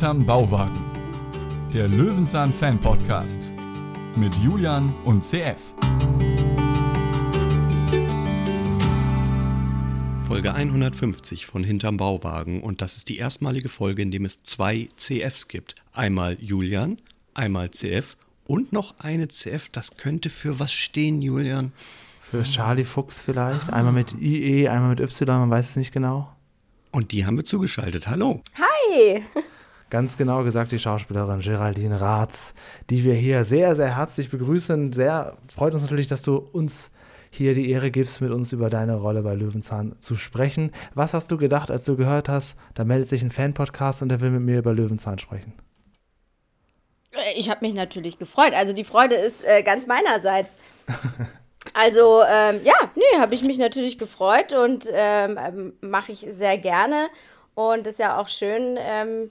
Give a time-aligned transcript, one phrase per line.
[0.00, 0.80] Hinterm Bauwagen.
[1.74, 3.52] Der Löwenzahn Fan Podcast
[4.16, 5.60] mit Julian und CF.
[10.22, 14.88] Folge 150 von Hinterm Bauwagen und das ist die erstmalige Folge, in dem es zwei
[14.96, 15.74] CFs gibt.
[15.92, 16.96] Einmal Julian,
[17.34, 19.68] einmal CF und noch eine CF.
[19.68, 21.72] Das könnte für was stehen, Julian?
[22.22, 23.70] Für Charlie Fuchs vielleicht.
[23.70, 26.34] Einmal mit IE, einmal mit Y, man weiß es nicht genau.
[26.90, 28.08] Und die haben wir zugeschaltet.
[28.08, 28.42] Hallo.
[28.56, 29.24] Hi.
[29.90, 32.54] Ganz genau gesagt die Schauspielerin Geraldine Ratz,
[32.90, 34.92] die wir hier sehr, sehr herzlich begrüßen.
[34.92, 36.92] Sehr freut uns natürlich, dass du uns
[37.30, 40.70] hier die Ehre gibst, mit uns über deine Rolle bei Löwenzahn zu sprechen.
[40.94, 44.20] Was hast du gedacht, als du gehört hast, da meldet sich ein Fan-Podcast und der
[44.20, 45.54] will mit mir über Löwenzahn sprechen?
[47.36, 48.52] Ich habe mich natürlich gefreut.
[48.54, 50.56] Also die Freude ist äh, ganz meinerseits.
[51.74, 56.56] Also ähm, ja, nee, habe ich mich natürlich gefreut und ähm, ähm mache ich sehr
[56.56, 57.08] gerne.
[57.54, 59.28] Und ist ja auch schön, ähm,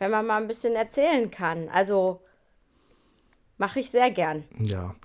[0.00, 1.68] wenn man mal ein bisschen erzählen kann.
[1.68, 2.22] Also
[3.58, 4.44] mache ich sehr gern.
[4.58, 4.96] Ja.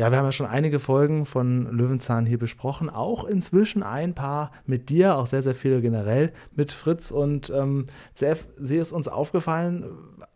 [0.00, 2.88] Ja, wir haben ja schon einige Folgen von Löwenzahn hier besprochen.
[2.88, 7.10] Auch inzwischen ein paar mit dir, auch sehr, sehr viele generell mit Fritz.
[7.10, 7.84] Und ähm,
[8.14, 9.84] CF, sie ist uns aufgefallen,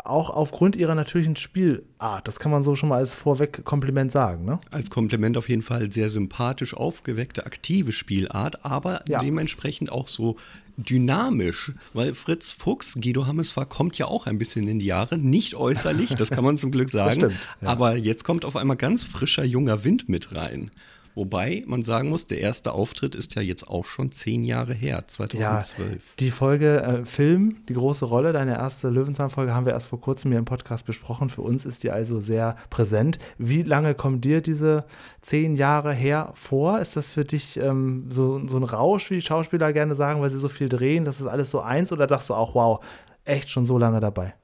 [0.05, 2.29] auch aufgrund ihrer natürlichen Spielart.
[2.29, 4.61] Das kann man so schon mal als vorweg Kompliment sagen, ne?
[4.71, 9.21] Als Kompliment auf jeden Fall sehr sympathisch aufgeweckte, aktive Spielart, aber ja.
[9.21, 10.37] dementsprechend auch so
[10.77, 15.55] dynamisch, weil Fritz Fuchs, Guido Hammesfahr, kommt ja auch ein bisschen in die Jahre, nicht
[15.55, 17.69] äußerlich, das kann man zum Glück sagen, stimmt, ja.
[17.69, 20.71] aber jetzt kommt auf einmal ganz frischer junger Wind mit rein.
[21.15, 25.07] Wobei man sagen muss, der erste Auftritt ist ja jetzt auch schon zehn Jahre her,
[25.07, 25.91] 2012.
[25.93, 30.01] Ja, die Folge äh, Film, die große Rolle, deine erste Löwenzahn-Folge haben wir erst vor
[30.01, 31.29] kurzem hier im Podcast besprochen.
[31.29, 33.21] Für uns ist die also sehr präsent.
[33.39, 34.87] Wie lange kommt dir diese
[35.23, 36.81] zehn Jahre her vor?
[36.81, 40.39] Ist das für dich ähm, so, so ein Rausch, wie Schauspieler gerne sagen, weil sie
[40.39, 41.05] so viel drehen?
[41.05, 42.85] Das ist alles so eins oder sagst du auch, wow,
[43.25, 44.35] echt schon so lange dabei?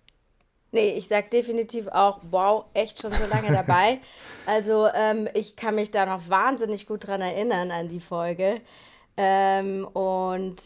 [0.72, 3.98] Nee, ich sag definitiv auch, wow, echt schon so lange dabei.
[4.46, 8.60] Also ähm, ich kann mich da noch wahnsinnig gut dran erinnern an die Folge.
[9.16, 10.56] Ähm, und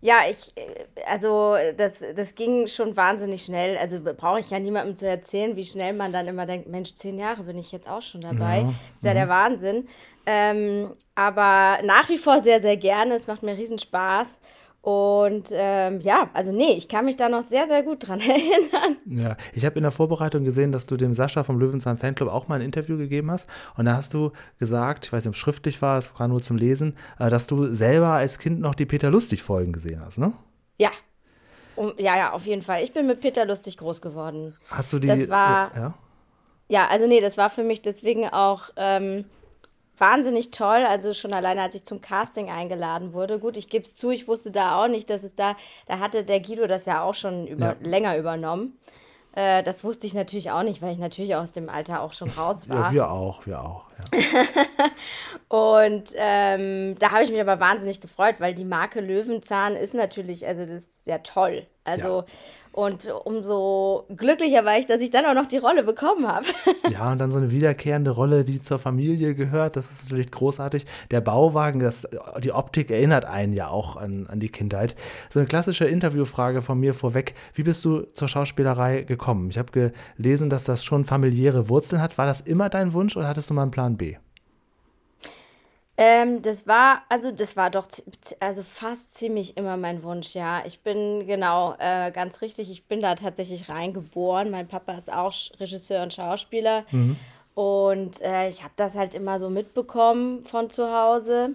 [0.00, 3.76] ja, ich, äh, also das, das ging schon wahnsinnig schnell.
[3.76, 7.18] Also brauche ich ja niemandem zu erzählen, wie schnell man dann immer denkt, Mensch, zehn
[7.18, 8.60] Jahre bin ich jetzt auch schon dabei.
[8.60, 8.74] Ja.
[8.94, 9.16] Ist ja mhm.
[9.16, 9.88] der Wahnsinn.
[10.24, 13.14] Ähm, aber nach wie vor sehr, sehr gerne.
[13.14, 14.40] Es macht mir riesen Spaß.
[14.86, 18.96] Und ähm, ja, also nee, ich kann mich da noch sehr, sehr gut dran erinnern.
[19.04, 22.46] Ja, ich habe in der Vorbereitung gesehen, dass du dem Sascha vom Löwenzahn Fanclub auch
[22.46, 23.48] mal ein Interview gegeben hast.
[23.76, 24.30] Und da hast du
[24.60, 27.48] gesagt, ich weiß nicht, ob es schriftlich war, es war nur zum Lesen, äh, dass
[27.48, 30.34] du selber als Kind noch die Peter Lustig-Folgen gesehen hast, ne?
[30.78, 30.92] Ja.
[31.74, 32.84] Um, ja, ja, auf jeden Fall.
[32.84, 34.54] Ich bin mit Peter Lustig groß geworden.
[34.70, 35.08] Hast du die?
[35.08, 35.74] Das war.
[35.74, 35.94] Ja,
[36.68, 38.70] ja also nee, das war für mich deswegen auch.
[38.76, 39.24] Ähm,
[39.98, 40.84] wahnsinnig toll.
[40.86, 43.38] Also schon alleine, als ich zum Casting eingeladen wurde.
[43.38, 46.24] Gut, ich gebe es zu, ich wusste da auch nicht, dass es da, da hatte
[46.24, 47.76] der Guido das ja auch schon über, ja.
[47.80, 48.78] länger übernommen.
[49.36, 52.30] Äh, das wusste ich natürlich auch nicht, weil ich natürlich aus dem Alter auch schon
[52.30, 52.86] raus war.
[52.86, 53.84] Ja, wir auch, wir auch.
[54.12, 54.22] Ja.
[55.48, 60.46] und ähm, da habe ich mich aber wahnsinnig gefreut, weil die Marke Löwenzahn ist natürlich,
[60.46, 61.66] also das ist sehr toll.
[61.86, 62.24] Also ja.
[62.76, 66.44] Und umso glücklicher war ich, dass ich dann auch noch die Rolle bekommen habe.
[66.90, 70.84] ja, und dann so eine wiederkehrende Rolle, die zur Familie gehört, das ist natürlich großartig.
[71.10, 72.06] Der Bauwagen, das,
[72.44, 74.94] die Optik erinnert einen ja auch an, an die Kindheit.
[75.30, 77.34] So eine klassische Interviewfrage von mir vorweg.
[77.54, 79.48] Wie bist du zur Schauspielerei gekommen?
[79.48, 82.18] Ich habe gelesen, dass das schon familiäre Wurzeln hat.
[82.18, 84.16] War das immer dein Wunsch oder hattest du mal einen Plan B?
[85.98, 87.86] Ähm, das war, also das war doch
[88.40, 90.62] also fast ziemlich immer mein Wunsch, ja.
[90.66, 94.50] Ich bin, genau, äh, ganz richtig, ich bin da tatsächlich reingeboren.
[94.50, 96.84] Mein Papa ist auch Regisseur und Schauspieler.
[96.90, 97.16] Mhm.
[97.54, 101.54] Und äh, ich habe das halt immer so mitbekommen von zu Hause.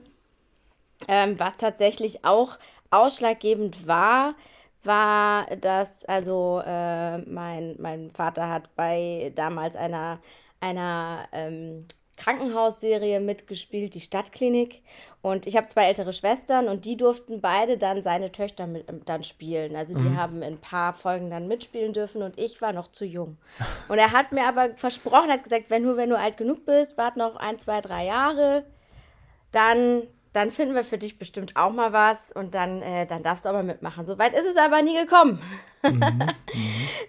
[1.08, 2.58] Ähm, was tatsächlich auch
[2.90, 4.34] ausschlaggebend war,
[4.84, 10.20] war, dass also äh, mein, mein Vater hat bei damals einer,
[10.60, 11.86] einer ähm,
[12.18, 14.82] Krankenhausserie mitgespielt, die Stadtklinik.
[15.22, 19.02] Und ich habe zwei ältere Schwestern und die durften beide dann seine Töchter mit, ähm,
[19.06, 19.76] dann spielen.
[19.76, 20.18] Also die mhm.
[20.18, 23.38] haben in ein paar Folgen dann mitspielen dürfen und ich war noch zu jung.
[23.88, 26.98] Und er hat mir aber versprochen, hat gesagt, wenn nur wenn du alt genug bist,
[26.98, 28.66] wart noch ein, zwei, drei Jahre,
[29.52, 30.04] dann
[30.34, 33.50] dann finden wir für dich bestimmt auch mal was und dann, äh, dann darfst du
[33.50, 34.06] aber mitmachen.
[34.06, 35.42] Soweit ist es aber nie gekommen.
[35.84, 36.28] Mhm, mhm.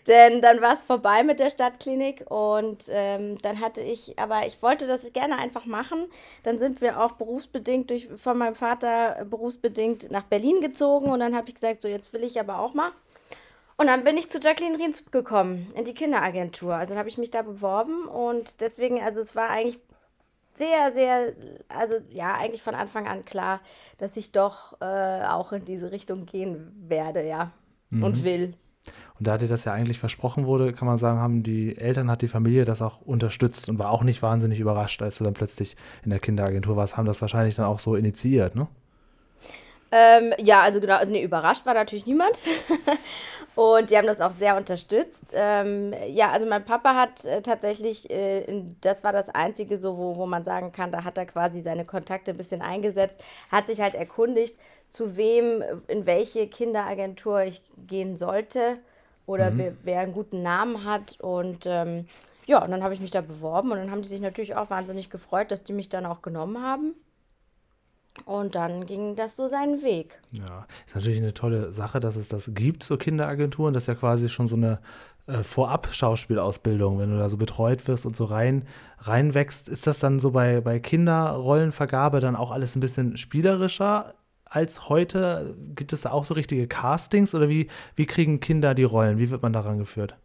[0.08, 4.60] Denn dann war es vorbei mit der Stadtklinik und ähm, dann hatte ich, aber ich
[4.62, 6.06] wollte das gerne einfach machen.
[6.42, 11.36] Dann sind wir auch berufsbedingt durch, von meinem Vater berufsbedingt nach Berlin gezogen und dann
[11.36, 12.90] habe ich gesagt, so jetzt will ich aber auch mal.
[13.76, 16.74] Und dann bin ich zu Jacqueline Riens gekommen, in die Kinderagentur.
[16.74, 19.80] Also dann habe ich mich da beworben und deswegen, also es war eigentlich
[20.54, 21.32] sehr, sehr,
[21.68, 23.60] also ja, eigentlich von Anfang an klar,
[23.98, 27.52] dass ich doch äh, auch in diese Richtung gehen werde, ja.
[27.90, 28.02] Mhm.
[28.02, 28.54] Und will.
[29.18, 32.22] Und da dir das ja eigentlich versprochen wurde, kann man sagen, haben die Eltern, hat
[32.22, 35.76] die Familie das auch unterstützt und war auch nicht wahnsinnig überrascht, als du dann plötzlich
[36.02, 38.66] in der Kinderagentur warst, haben das wahrscheinlich dann auch so initiiert, ne?
[39.94, 42.42] Ähm, ja, also genau, also nee, überrascht war natürlich niemand.
[43.54, 45.34] und die haben das auch sehr unterstützt.
[45.36, 50.16] Ähm, ja, also mein Papa hat äh, tatsächlich, äh, das war das Einzige, so wo,
[50.16, 53.82] wo man sagen kann, da hat er quasi seine Kontakte ein bisschen eingesetzt, hat sich
[53.82, 54.56] halt erkundigt,
[54.90, 58.78] zu wem, in welche Kinderagentur ich gehen sollte
[59.26, 59.58] oder mhm.
[59.58, 61.20] wer, wer, einen guten Namen hat.
[61.20, 62.06] Und ähm,
[62.46, 64.70] ja, und dann habe ich mich da beworben und dann haben die sich natürlich auch
[64.70, 66.94] wahnsinnig gefreut, dass die mich dann auch genommen haben.
[68.24, 70.20] Und dann ging das so seinen Weg.
[70.32, 73.74] Ja, ist natürlich eine tolle Sache, dass es das gibt, so Kinderagenturen.
[73.74, 74.80] Das ist ja quasi schon so eine
[75.26, 78.66] äh, Vorab-Schauspielausbildung, wenn du da so betreut wirst und so rein
[78.98, 79.68] reinwächst.
[79.68, 85.56] Ist das dann so bei, bei Kinderrollenvergabe dann auch alles ein bisschen spielerischer als heute?
[85.74, 89.18] Gibt es da auch so richtige Castings oder wie, wie kriegen Kinder die Rollen?
[89.18, 90.16] Wie wird man daran geführt?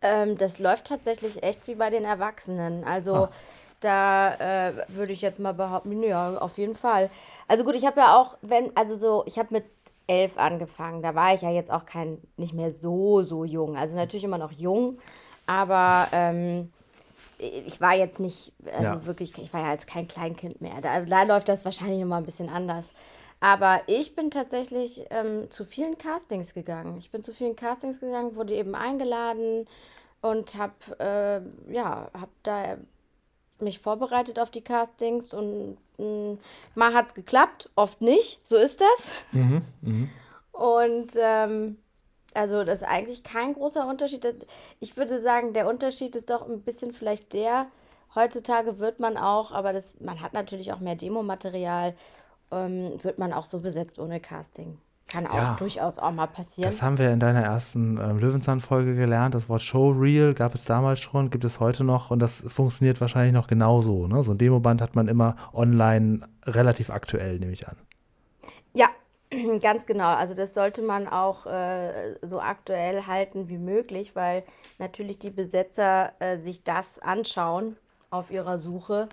[0.00, 2.84] Ähm, das läuft tatsächlich echt wie bei den Erwachsenen.
[2.84, 3.30] Also ah.
[3.80, 4.34] Da
[4.68, 7.10] äh, würde ich jetzt mal behaupten, ja, auf jeden Fall.
[7.46, 9.64] Also gut, ich habe ja auch, wenn, also so, ich habe mit
[10.08, 11.02] elf angefangen.
[11.02, 13.76] Da war ich ja jetzt auch kein, nicht mehr so, so jung.
[13.76, 14.98] Also natürlich immer noch jung,
[15.46, 16.72] aber ähm,
[17.38, 19.06] ich war jetzt nicht, also ja.
[19.06, 20.80] wirklich, ich war ja als kein Kleinkind mehr.
[20.80, 22.92] Da, da läuft das wahrscheinlich nochmal ein bisschen anders.
[23.40, 26.96] Aber ich bin tatsächlich ähm, zu vielen Castings gegangen.
[26.98, 29.68] Ich bin zu vielen Castings gegangen, wurde eben eingeladen
[30.20, 32.76] und habe äh, ja, habe da
[33.62, 36.38] mich vorbereitet auf die Castings und mh, mm,
[36.74, 38.46] mal hat es geklappt, oft nicht.
[38.46, 39.12] So ist das.
[39.32, 40.08] Mhm, mh.
[40.52, 41.78] Und ähm,
[42.34, 44.46] also das ist eigentlich kein großer Unterschied.
[44.80, 47.66] Ich würde sagen, der Unterschied ist doch ein bisschen vielleicht der,
[48.14, 51.94] heutzutage wird man auch, aber das, man hat natürlich auch mehr Demomaterial,
[52.50, 54.78] ähm, wird man auch so besetzt ohne Casting.
[55.08, 56.70] Kann auch ja, durchaus auch mal passieren.
[56.70, 59.34] Das haben wir in deiner ersten ähm, Löwenzahn-Folge gelernt.
[59.34, 63.32] Das Wort Showreel gab es damals schon, gibt es heute noch und das funktioniert wahrscheinlich
[63.32, 64.06] noch genauso.
[64.06, 64.22] Ne?
[64.22, 67.76] So ein Demoband hat man immer online relativ aktuell, nehme ich an.
[68.74, 68.88] Ja,
[69.62, 70.14] ganz genau.
[70.14, 74.44] Also das sollte man auch äh, so aktuell halten wie möglich, weil
[74.78, 77.76] natürlich die Besetzer äh, sich das anschauen
[78.10, 79.08] auf ihrer Suche.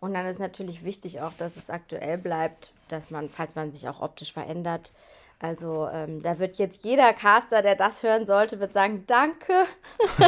[0.00, 3.88] Und dann ist natürlich wichtig auch, dass es aktuell bleibt, dass man, falls man sich
[3.88, 4.92] auch optisch verändert,
[5.40, 9.52] also ähm, da wird jetzt jeder Caster, der das hören sollte, wird sagen, danke.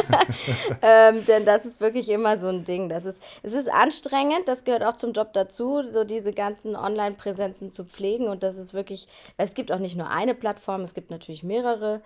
[0.81, 2.89] ähm, denn das ist wirklich immer so ein Ding.
[2.89, 7.71] Das ist, es ist anstrengend, das gehört auch zum Job dazu, so diese ganzen Online-Präsenzen
[7.71, 8.27] zu pflegen.
[8.27, 9.07] Und das ist wirklich,
[9.37, 12.01] es gibt auch nicht nur eine Plattform, es gibt natürlich mehrere,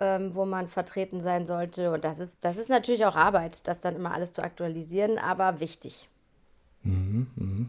[0.00, 1.92] ähm, wo man vertreten sein sollte.
[1.92, 5.60] Und das ist, das ist natürlich auch Arbeit, das dann immer alles zu aktualisieren, aber
[5.60, 6.08] wichtig.
[6.82, 7.66] Mhm, mh.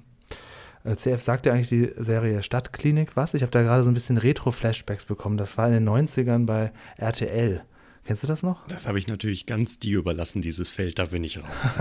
[0.83, 3.33] Äh, CF sagt ja eigentlich die Serie Stadtklinik was.
[3.33, 5.38] Ich habe da gerade so ein bisschen Retro-Flashbacks bekommen.
[5.38, 7.63] Das war in den 90ern bei RTL.
[8.06, 8.68] Kennst du das noch?
[8.68, 11.80] Das habe ich natürlich ganz dir überlassen, dieses Feld, da bin ich raus.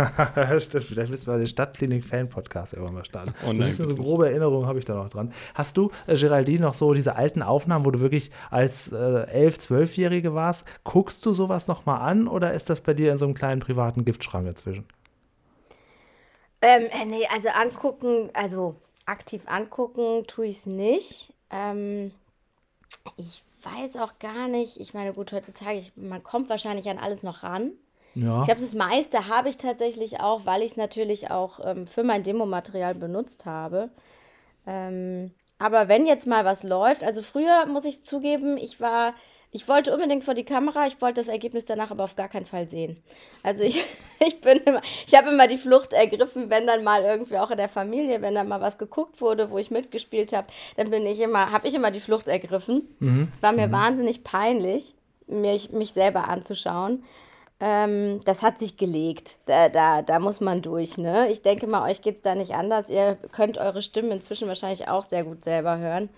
[0.62, 3.34] Stimmt, vielleicht müssen wir den Stadtklinik-Fan-Podcast irgendwann mal starten.
[3.44, 5.32] Oh nein, so, so grobe Erinnerungen habe ich da noch dran.
[5.54, 9.66] Hast du, äh, Geraldine, noch so diese alten Aufnahmen, wo du wirklich als äh, 11-,
[9.66, 10.64] 12-Jährige warst?
[10.84, 14.04] Guckst du sowas nochmal an oder ist das bei dir in so einem kleinen privaten
[14.04, 14.84] Giftschrank inzwischen?
[16.60, 18.76] Ähm, äh, nee, also angucken, also
[19.06, 21.32] aktiv angucken tue ich es nicht.
[21.50, 22.12] Ähm,
[23.16, 27.22] ich weiß auch gar nicht, ich meine, gut, heutzutage, ich, man kommt wahrscheinlich an alles
[27.22, 27.72] noch ran.
[28.14, 28.40] Ja.
[28.40, 32.02] Ich glaube, das meiste habe ich tatsächlich auch, weil ich es natürlich auch ähm, für
[32.02, 33.90] mein Demomaterial benutzt habe.
[34.66, 39.14] Ähm, aber wenn jetzt mal was läuft, also früher muss ich zugeben, ich war
[39.54, 42.46] ich wollte unbedingt vor die Kamera, ich wollte das Ergebnis danach aber auf gar keinen
[42.46, 42.96] Fall sehen.
[43.42, 43.84] Also ich,
[44.26, 47.58] ich bin immer, ich habe immer die Flucht ergriffen, wenn dann mal irgendwie auch in
[47.58, 51.20] der Familie, wenn dann mal was geguckt wurde, wo ich mitgespielt habe, dann bin ich
[51.20, 52.88] immer, habe ich immer die Flucht ergriffen.
[52.98, 53.28] Mhm.
[53.34, 53.72] Es war mir mhm.
[53.72, 54.94] wahnsinnig peinlich,
[55.26, 57.04] mich, mich selber anzuschauen.
[57.60, 59.36] Ähm, das hat sich gelegt.
[59.44, 60.96] Da, da, da muss man durch.
[60.96, 61.30] Ne?
[61.30, 62.88] Ich denke mal, euch geht es da nicht anders.
[62.88, 66.08] Ihr könnt eure Stimmen inzwischen wahrscheinlich auch sehr gut selber hören.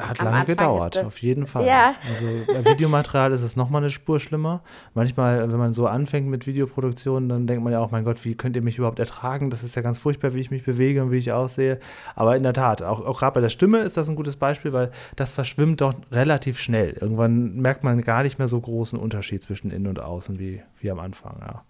[0.00, 1.66] Hat lange gedauert, auf jeden Fall.
[1.66, 1.94] Ja.
[2.08, 4.62] Also bei Videomaterial ist es nochmal eine Spur schlimmer.
[4.94, 8.34] Manchmal, wenn man so anfängt mit Videoproduktion, dann denkt man ja auch, mein Gott, wie
[8.34, 9.50] könnt ihr mich überhaupt ertragen?
[9.50, 11.78] Das ist ja ganz furchtbar, wie ich mich bewege und wie ich aussehe.
[12.14, 14.72] Aber in der Tat, auch, auch gerade bei der Stimme ist das ein gutes Beispiel,
[14.72, 16.96] weil das verschwimmt doch relativ schnell.
[17.00, 20.90] Irgendwann merkt man gar nicht mehr so großen Unterschied zwischen innen und außen wie, wie
[20.90, 21.62] am Anfang, ja.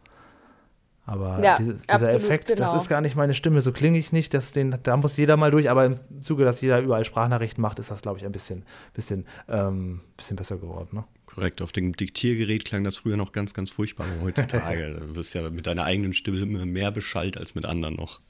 [1.06, 2.60] Aber ja, dieses, dieser absolut, Effekt, genau.
[2.60, 4.32] das ist gar nicht meine Stimme, so klinge ich nicht.
[4.32, 7.78] Das, den, da muss jeder mal durch, aber im Zuge, dass jeder überall Sprachnachrichten macht,
[7.78, 8.64] ist das, glaube ich, ein bisschen,
[8.94, 10.88] bisschen, ähm, bisschen besser geworden.
[10.92, 11.04] Ne?
[11.26, 15.40] Korrekt, auf dem Diktiergerät klang das früher noch ganz, ganz furchtbar, aber heutzutage wirst du
[15.40, 18.20] ja mit deiner eigenen Stimme mehr beschallt als mit anderen noch.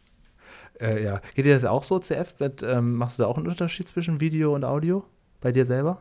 [0.80, 2.36] Äh, ja, geht dir das auch so, CF?
[2.38, 5.04] Mit, ähm, machst du da auch einen Unterschied zwischen Video und Audio
[5.40, 6.00] bei dir selber?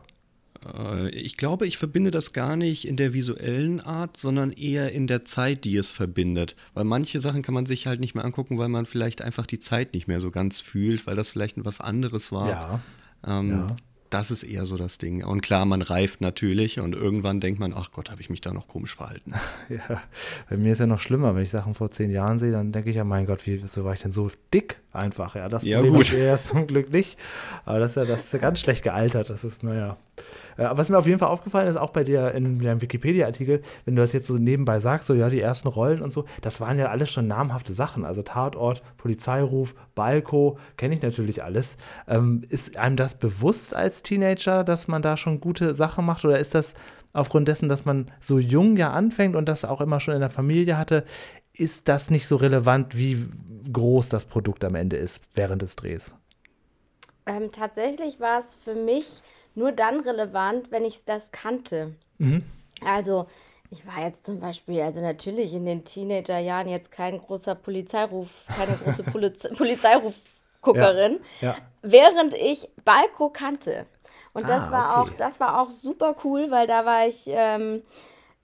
[0.66, 5.06] Äh, ich glaube, ich verbinde das gar nicht in der visuellen Art, sondern eher in
[5.06, 6.56] der Zeit, die es verbindet.
[6.74, 9.60] Weil manche Sachen kann man sich halt nicht mehr angucken, weil man vielleicht einfach die
[9.60, 12.48] Zeit nicht mehr so ganz fühlt, weil das vielleicht etwas anderes war.
[12.48, 12.80] Ja.
[13.26, 13.76] Ähm, ja.
[14.10, 15.24] Das ist eher so das Ding.
[15.24, 18.52] Und klar, man reift natürlich und irgendwann denkt man, ach Gott, habe ich mich da
[18.52, 19.34] noch komisch verhalten.
[19.68, 20.02] Ja,
[20.48, 22.90] bei mir ist ja noch schlimmer, wenn ich Sachen vor zehn Jahren sehe, dann denke
[22.90, 25.36] ich ja, mein Gott, wie so war ich denn so dick einfach?
[25.36, 26.12] Ja, das ja, Problem gut.
[26.12, 27.16] ja zum Glück nicht.
[27.64, 29.30] Aber das ist ja, das ist ja ganz schlecht gealtert.
[29.30, 29.96] Das ist, naja.
[30.56, 33.96] Äh, was mir auf jeden Fall aufgefallen ist, auch bei dir in deinem Wikipedia-Artikel, wenn
[33.96, 36.78] du das jetzt so nebenbei sagst, so ja, die ersten Rollen und so, das waren
[36.78, 38.04] ja alles schon namhafte Sachen.
[38.04, 41.76] Also Tatort, Polizeiruf, Balko, kenne ich natürlich alles.
[42.08, 46.24] Ähm, ist einem das bewusst als Teenager, dass man da schon gute Sachen macht?
[46.24, 46.74] Oder ist das
[47.12, 50.30] aufgrund dessen, dass man so jung ja anfängt und das auch immer schon in der
[50.30, 51.04] Familie hatte,
[51.52, 53.26] ist das nicht so relevant, wie
[53.72, 56.14] groß das Produkt am Ende ist während des Drehs?
[57.26, 59.22] Ähm, tatsächlich war es für mich
[59.54, 61.94] nur dann relevant, wenn ich das kannte.
[62.18, 62.44] Mhm.
[62.84, 63.26] Also,
[63.70, 68.76] ich war jetzt zum Beispiel, also natürlich in den Teenagerjahren jetzt kein großer Polizeiruf, keine
[68.76, 71.56] große Poliz Polizeirufguckerin, ja, ja.
[71.82, 73.86] während ich Balko kannte.
[74.32, 75.10] Und das ah, war okay.
[75.10, 77.82] auch, das war auch super cool, weil da war ich, ähm,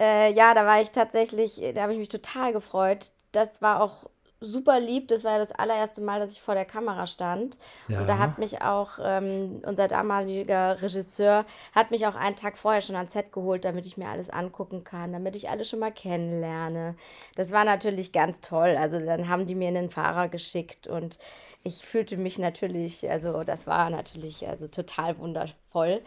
[0.00, 3.12] äh, ja, da war ich tatsächlich, da habe ich mich total gefreut.
[3.32, 4.04] Das war auch
[4.40, 5.08] super lieb.
[5.08, 7.56] Das war ja das allererste Mal, dass ich vor der Kamera stand.
[7.88, 8.00] Ja.
[8.00, 12.82] Und da hat mich auch ähm, unser damaliger Regisseur hat mich auch einen Tag vorher
[12.82, 15.92] schon ans Set geholt, damit ich mir alles angucken kann, damit ich alle schon mal
[15.92, 16.96] kennenlerne.
[17.34, 18.76] Das war natürlich ganz toll.
[18.78, 21.18] Also dann haben die mir einen Fahrer geschickt und
[21.62, 26.02] ich fühlte mich natürlich, also das war natürlich also total wundervoll.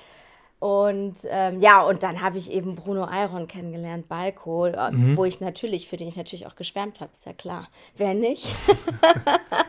[0.59, 5.15] Und ähm, ja, und dann habe ich eben Bruno Ayron kennengelernt, Balko, äh, mhm.
[5.15, 7.69] wo ich natürlich, für den ich natürlich auch geschwärmt habe, ist ja klar.
[7.95, 8.49] Wer nicht?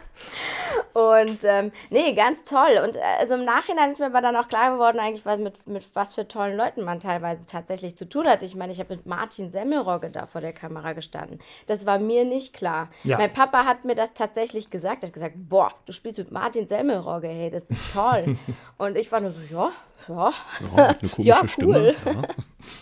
[1.00, 2.80] und ähm, nee, ganz toll.
[2.84, 5.66] Und äh, also im Nachhinein ist mir aber dann auch klar geworden, eigentlich, was mit,
[5.66, 8.42] mit was für tollen Leuten man teilweise tatsächlich zu tun hat.
[8.42, 11.38] Ich meine, ich habe mit Martin Semmelrogge da vor der Kamera gestanden.
[11.66, 12.88] Das war mir nicht klar.
[13.04, 13.18] Ja.
[13.18, 15.02] Mein Papa hat mir das tatsächlich gesagt.
[15.02, 18.36] Er hat gesagt, boah, du spielst mit Martin Semmelrogge, hey, das ist toll.
[18.78, 19.72] und ich war nur so, ja,
[20.08, 20.32] ja.
[20.76, 21.48] Ja, eine komische ja, cool.
[21.48, 21.94] Stimme.
[22.04, 22.22] Ja.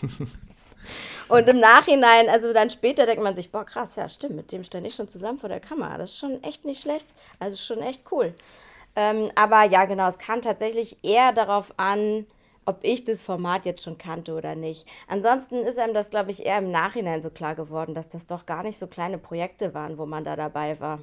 [1.29, 4.63] Und im Nachhinein, also dann später denkt man sich, boah, krass, ja, stimmt, mit dem
[4.63, 5.97] stand ich schon zusammen vor der Kamera.
[5.97, 7.07] Das ist schon echt nicht schlecht.
[7.39, 8.33] Also schon echt cool.
[8.95, 12.25] Ähm, aber ja, genau, es kam tatsächlich eher darauf an,
[12.65, 14.87] ob ich das Format jetzt schon kannte oder nicht.
[15.07, 18.45] Ansonsten ist einem das, glaube ich, eher im Nachhinein so klar geworden, dass das doch
[18.45, 20.99] gar nicht so kleine Projekte waren, wo man da dabei war.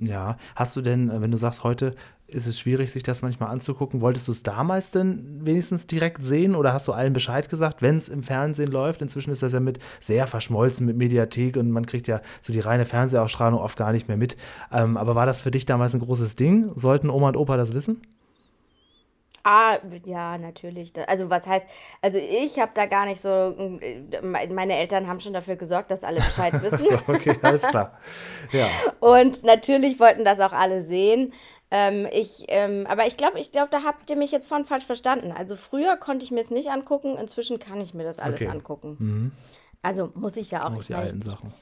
[0.00, 1.94] Ja, hast du denn, äh, wenn du sagst, heute
[2.26, 6.54] ist es schwierig, sich das manchmal anzugucken, wolltest du es damals denn wenigstens direkt sehen
[6.54, 9.02] oder hast du allen Bescheid gesagt, wenn es im Fernsehen läuft?
[9.02, 12.60] Inzwischen ist das ja mit sehr verschmolzen mit Mediathek und man kriegt ja so die
[12.60, 14.36] reine Fernsehausstrahlung oft gar nicht mehr mit.
[14.72, 16.70] Ähm, aber war das für dich damals ein großes Ding?
[16.76, 18.00] Sollten Oma und Opa das wissen?
[19.42, 20.92] Ah, ja, natürlich.
[21.08, 21.64] Also was heißt,
[22.02, 26.04] also ich habe da gar nicht so, äh, meine Eltern haben schon dafür gesorgt, dass
[26.04, 26.78] alle Bescheid wissen.
[26.78, 27.98] so, okay, alles klar.
[28.52, 28.66] Ja.
[29.00, 31.32] Und natürlich wollten das auch alle sehen.
[31.70, 34.84] Ähm, ich, ähm, aber ich glaube, ich glaube, da habt ihr mich jetzt von falsch
[34.84, 35.32] verstanden.
[35.32, 38.48] Also früher konnte ich mir es nicht angucken, inzwischen kann ich mir das alles okay.
[38.48, 38.96] angucken.
[38.98, 39.32] Mhm.
[39.80, 40.76] Also muss ich ja auch.
[40.76, 41.54] Oh, die alten Sachen.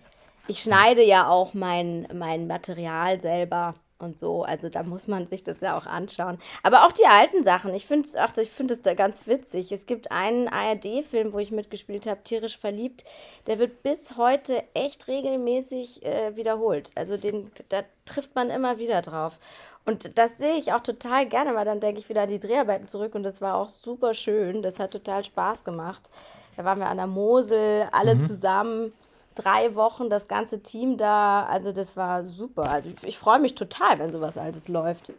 [0.48, 4.44] Ich schneide ja auch mein, mein Material selber und so.
[4.44, 6.38] Also da muss man sich das ja auch anschauen.
[6.62, 7.74] Aber auch die alten Sachen.
[7.74, 9.72] Ich finde ich find es da ganz witzig.
[9.72, 13.04] Es gibt einen ARD-Film, wo ich mitgespielt habe, Tierisch verliebt.
[13.46, 16.90] Der wird bis heute echt regelmäßig äh, wiederholt.
[16.94, 19.38] Also den, da trifft man immer wieder drauf.
[19.84, 22.88] Und das sehe ich auch total gerne, weil dann denke ich wieder an die Dreharbeiten
[22.88, 24.62] zurück und das war auch super schön.
[24.62, 26.10] Das hat total Spaß gemacht.
[26.56, 28.20] Da waren wir an der Mosel, alle mhm.
[28.20, 28.92] zusammen
[29.38, 31.46] drei Wochen das ganze Team da.
[31.46, 32.70] Also das war super.
[32.70, 35.12] Also ich, ich freue mich total, wenn sowas Altes läuft.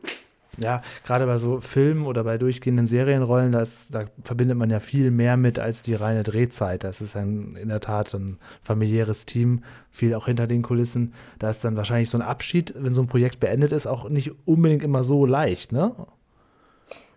[0.57, 5.09] Ja, gerade bei so Filmen oder bei durchgehenden Serienrollen, das, da verbindet man ja viel
[5.09, 6.83] mehr mit als die reine Drehzeit.
[6.83, 11.13] Das ist ein, in der Tat ein familiäres Team, viel auch hinter den Kulissen.
[11.38, 14.31] Da ist dann wahrscheinlich so ein Abschied, wenn so ein Projekt beendet ist, auch nicht
[14.45, 15.95] unbedingt immer so leicht, ne?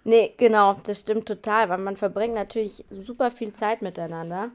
[0.05, 4.51] Nee, genau, das stimmt total, weil man verbringt natürlich super viel Zeit miteinander.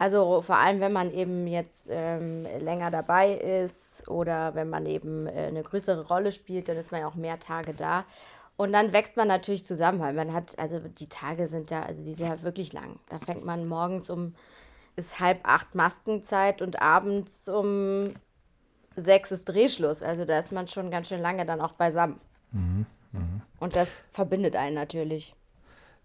[0.00, 5.26] Also vor allem, wenn man eben jetzt ähm, länger dabei ist oder wenn man eben
[5.26, 8.06] äh, eine größere Rolle spielt, dann ist man ja auch mehr Tage da.
[8.56, 12.02] Und dann wächst man natürlich zusammen, weil man hat, also die Tage sind ja, also
[12.02, 12.98] die sind ja wirklich lang.
[13.10, 14.34] Da fängt man morgens um,
[14.96, 18.14] ist halb acht Maskenzeit und abends um
[18.96, 20.02] sechs ist Drehschluss.
[20.02, 22.18] Also da ist man schon ganz schön lange dann auch beisammen.
[22.52, 23.20] Mhm, mh.
[23.58, 25.34] Und das verbindet einen natürlich.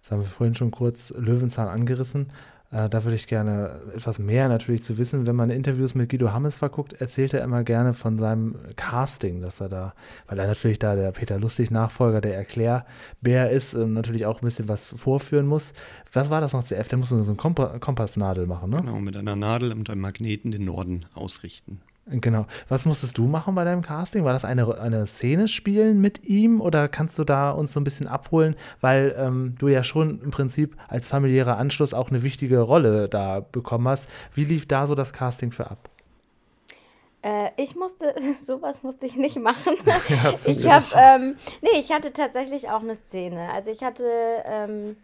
[0.02, 2.34] Das haben wir vorhin schon kurz Löwenzahn angerissen.
[2.72, 5.26] Äh, da würde ich gerne etwas mehr natürlich zu wissen.
[5.26, 9.62] Wenn man Interviews mit Guido Hammes verguckt, erzählt er immer gerne von seinem Casting, dass
[9.62, 9.94] er da,
[10.28, 14.46] weil er natürlich da der Peter Lustig Nachfolger, der Erklärbär ist, und natürlich auch ein
[14.46, 15.74] bisschen was vorführen muss.
[16.12, 16.92] Was war das noch zuerst?
[16.92, 18.78] Der muss so eine Kompassnadel machen, ne?
[18.78, 21.82] Genau, mit einer Nadel und einem Magneten den Norden ausrichten.
[22.08, 22.46] Genau.
[22.70, 24.24] Was musstest du machen bei deinem Casting?
[24.24, 27.84] War das eine, eine Szene spielen mit ihm oder kannst du da uns so ein
[27.84, 32.60] bisschen abholen, weil ähm, du ja schon im Prinzip als familiärer Anschluss auch eine wichtige
[32.60, 34.08] Rolle da bekommen hast.
[34.36, 35.90] Wie lief da so das Casting für ab?
[37.24, 39.76] Äh, ich musste, sowas musste ich nicht machen.
[40.08, 43.50] Ja, ich habe, ähm, nee, ich hatte tatsächlich auch eine Szene.
[43.50, 44.06] Also ich hatte
[44.46, 44.96] ähm,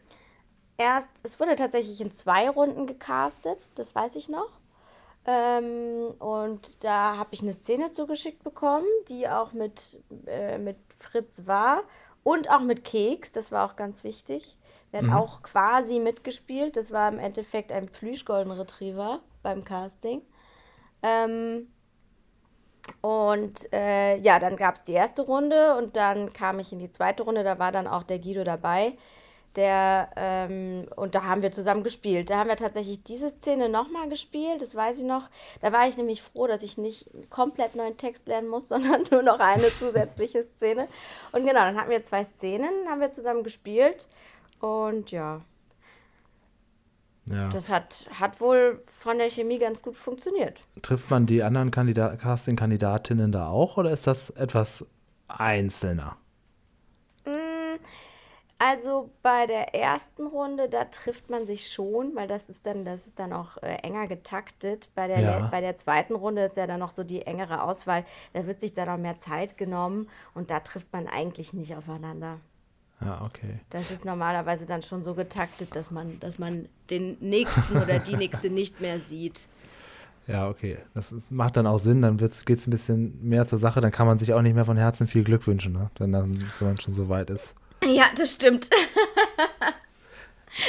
[0.77, 4.60] erst, es wurde tatsächlich in zwei Runden gecastet, das weiß ich noch.
[5.25, 11.45] Ähm, und da habe ich eine Szene zugeschickt bekommen, die auch mit, äh, mit Fritz
[11.45, 11.83] war
[12.23, 14.57] und auch mit Keks, das war auch ganz wichtig.
[14.93, 15.13] Der mhm.
[15.13, 16.75] hat auch quasi mitgespielt.
[16.75, 20.21] Das war im Endeffekt ein Plüsch-Golden Retriever beim Casting.
[21.01, 21.67] Ähm,
[23.01, 26.91] und äh, ja, dann gab es die erste Runde und dann kam ich in die
[26.91, 27.43] zweite Runde.
[27.43, 28.97] Da war dann auch der Guido dabei.
[29.55, 32.29] Der, ähm, und da haben wir zusammen gespielt.
[32.29, 35.29] Da haben wir tatsächlich diese Szene nochmal gespielt, das weiß ich noch.
[35.59, 39.23] Da war ich nämlich froh, dass ich nicht komplett neuen Text lernen muss, sondern nur
[39.23, 40.87] noch eine zusätzliche Szene.
[41.33, 44.07] Und genau, dann hatten wir zwei Szenen, haben wir zusammen gespielt.
[44.61, 45.41] Und ja,
[47.29, 47.49] ja.
[47.49, 50.59] Das hat, hat wohl von der Chemie ganz gut funktioniert.
[50.81, 54.85] Trifft man die anderen Casting-Kandidatinnen da auch oder ist das etwas
[55.27, 56.17] einzelner?
[58.63, 63.07] Also bei der ersten Runde, da trifft man sich schon, weil das ist dann, das
[63.07, 64.87] ist dann auch äh, enger getaktet.
[64.93, 65.47] Bei der, ja.
[65.47, 68.05] bei der zweiten Runde ist ja dann noch so die engere Auswahl.
[68.33, 72.37] Da wird sich dann auch mehr Zeit genommen und da trifft man eigentlich nicht aufeinander.
[73.03, 73.61] Ja, okay.
[73.71, 78.15] Das ist normalerweise dann schon so getaktet, dass man, dass man den nächsten oder die
[78.15, 79.47] nächste nicht mehr sieht.
[80.27, 80.77] Ja, okay.
[80.93, 83.91] Das ist, macht dann auch Sinn, dann geht es ein bisschen mehr zur Sache, dann
[83.91, 85.89] kann man sich auch nicht mehr von Herzen viel Glück wünschen, ne?
[85.97, 87.55] wenn, dann, wenn man schon so weit ist.
[87.83, 88.69] Ja, das stimmt.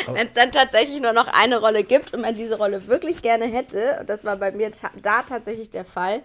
[0.06, 3.46] Wenn es dann tatsächlich nur noch eine Rolle gibt und man diese Rolle wirklich gerne
[3.46, 6.22] hätte, und das war bei mir ta da tatsächlich der Fall,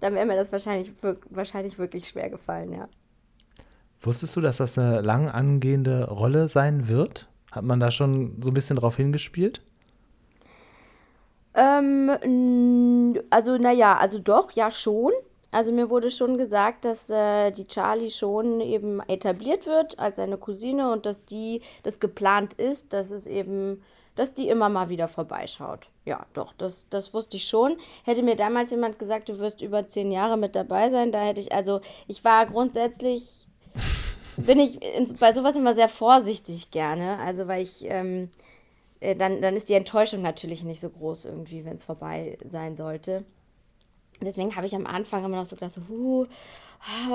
[0.00, 0.92] dann wäre mir das wahrscheinlich,
[1.30, 2.88] wahrscheinlich wirklich schwer gefallen, ja.
[4.00, 7.28] Wusstest du, dass das eine lang angehende Rolle sein wird?
[7.50, 9.62] Hat man da schon so ein bisschen drauf hingespielt?
[11.54, 15.12] Ähm, also, naja, also doch, ja schon.
[15.50, 20.36] Also mir wurde schon gesagt, dass äh, die Charlie schon eben etabliert wird als seine
[20.36, 23.82] Cousine und dass die, das geplant ist, dass es eben,
[24.14, 25.88] dass die immer mal wieder vorbeischaut.
[26.04, 27.78] Ja, doch, das, das wusste ich schon.
[28.04, 31.40] Hätte mir damals jemand gesagt, du wirst über zehn Jahre mit dabei sein, da hätte
[31.40, 33.46] ich, also ich war grundsätzlich,
[34.36, 38.28] bin ich in, bei sowas immer sehr vorsichtig gerne, also weil ich, ähm,
[39.00, 42.76] äh, dann, dann ist die Enttäuschung natürlich nicht so groß irgendwie, wenn es vorbei sein
[42.76, 43.24] sollte.
[44.20, 46.26] Deswegen habe ich am Anfang immer noch so gedacht, so, huh,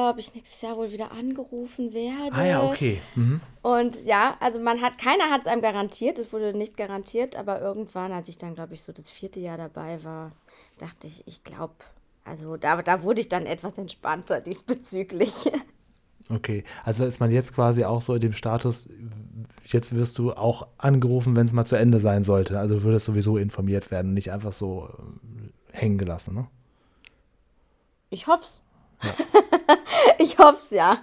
[0.10, 2.36] ob ich nächstes Jahr wohl wieder angerufen werde.
[2.36, 3.02] Ah ja, okay.
[3.16, 3.42] Mhm.
[3.62, 7.62] Und ja, also man hat, keiner hat es einem garantiert, es wurde nicht garantiert, aber
[7.62, 10.32] irgendwann, als ich dann, glaube ich, so das vierte Jahr dabei war,
[10.78, 11.76] dachte ich, ich glaube,
[12.26, 15.52] also da, da wurde ich dann etwas entspannter diesbezüglich.
[16.30, 18.88] Okay, also ist man jetzt quasi auch so in dem Status,
[19.66, 22.60] jetzt wirst du auch angerufen, wenn es mal zu Ende sein sollte.
[22.60, 26.48] Also würdest sowieso informiert werden, nicht einfach so äh, hängen gelassen, ne?
[28.13, 28.62] Ich hoff's.
[29.02, 29.10] Ja.
[30.19, 30.99] ich hoff's, ja.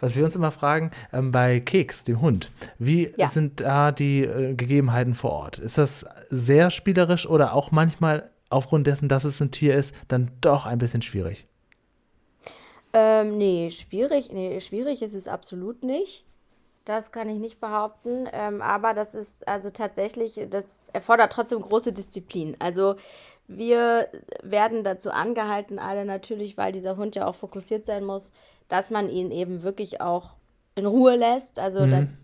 [0.00, 3.28] Was wir uns immer fragen, ähm, bei Keks, dem Hund, wie ja.
[3.28, 5.60] sind da die äh, Gegebenheiten vor Ort?
[5.60, 10.32] Ist das sehr spielerisch oder auch manchmal aufgrund dessen, dass es ein Tier ist, dann
[10.40, 11.46] doch ein bisschen schwierig?
[12.92, 16.24] Ähm, nee, schwierig, nee, schwierig ist es absolut nicht.
[16.84, 18.28] Das kann ich nicht behaupten.
[18.32, 22.56] Ähm, aber das ist also tatsächlich, das erfordert trotzdem große Disziplin.
[22.58, 22.96] Also
[23.48, 24.08] wir
[24.42, 28.32] werden dazu angehalten, alle natürlich, weil dieser Hund ja auch fokussiert sein muss,
[28.68, 30.30] dass man ihn eben wirklich auch
[30.74, 31.58] in Ruhe lässt.
[31.58, 32.16] Also mhm.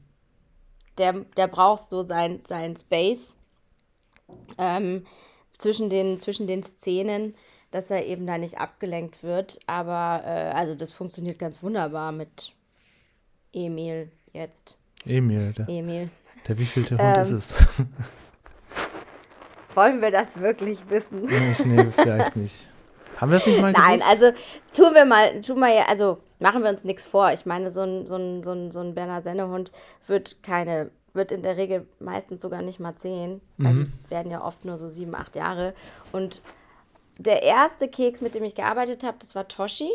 [0.99, 3.37] der, der braucht so sein, sein Space
[4.59, 5.05] ähm,
[5.57, 7.35] zwischen, den, zwischen den Szenen,
[7.71, 9.61] dass er eben da nicht abgelenkt wird.
[9.67, 12.53] Aber äh, also das funktioniert ganz wunderbar mit
[13.53, 14.77] Emil jetzt.
[15.05, 16.11] Emil, der, Emil.
[16.49, 17.69] Der wievielte Hund ähm, ist es?
[19.75, 21.23] Wollen wir das wirklich wissen?
[21.23, 22.69] Nee, vielleicht nicht.
[23.17, 24.33] Haben wir es nicht mal Nein, also
[24.75, 27.33] tun wir mal, tun wir also machen wir uns nichts vor.
[27.33, 29.73] Ich meine, so ein, so ein, so ein, so ein Berner Sennehund
[30.07, 33.65] wird keine, wird in der Regel meistens sogar nicht mal zehn, mhm.
[33.65, 35.75] weil die werden ja oft nur so sieben, acht Jahre.
[36.11, 36.43] Und
[37.17, 39.91] der erste Keks, mit dem ich gearbeitet habe, das war Toshi.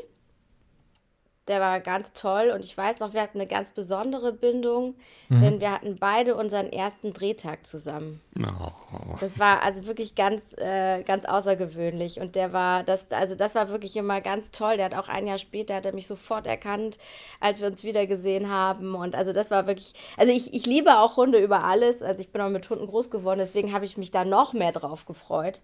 [1.47, 4.95] Der war ganz toll und ich weiß noch, wir hatten eine ganz besondere Bindung,
[5.29, 5.41] mhm.
[5.41, 8.21] denn wir hatten beide unseren ersten Drehtag zusammen.
[8.37, 9.15] Oh.
[9.19, 13.69] Das war also wirklich ganz, äh, ganz außergewöhnlich und der war, das, also das war
[13.69, 14.77] wirklich immer ganz toll.
[14.77, 16.97] Der hat auch ein Jahr später, hat er mich sofort erkannt,
[17.39, 20.99] als wir uns wieder gesehen haben und also das war wirklich, also ich, ich liebe
[20.99, 23.97] auch Hunde über alles, also ich bin auch mit Hunden groß geworden, deswegen habe ich
[23.97, 25.61] mich da noch mehr drauf gefreut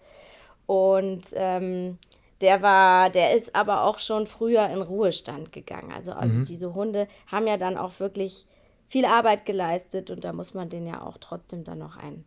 [0.66, 1.98] und ähm,
[2.42, 5.92] der war, der ist aber auch schon früher in Ruhestand gegangen.
[5.92, 6.46] Also, also mhm.
[6.46, 8.48] diese Hunde haben ja dann auch wirklich
[8.88, 12.26] viel Arbeit geleistet und da muss man den ja auch trotzdem dann noch ein,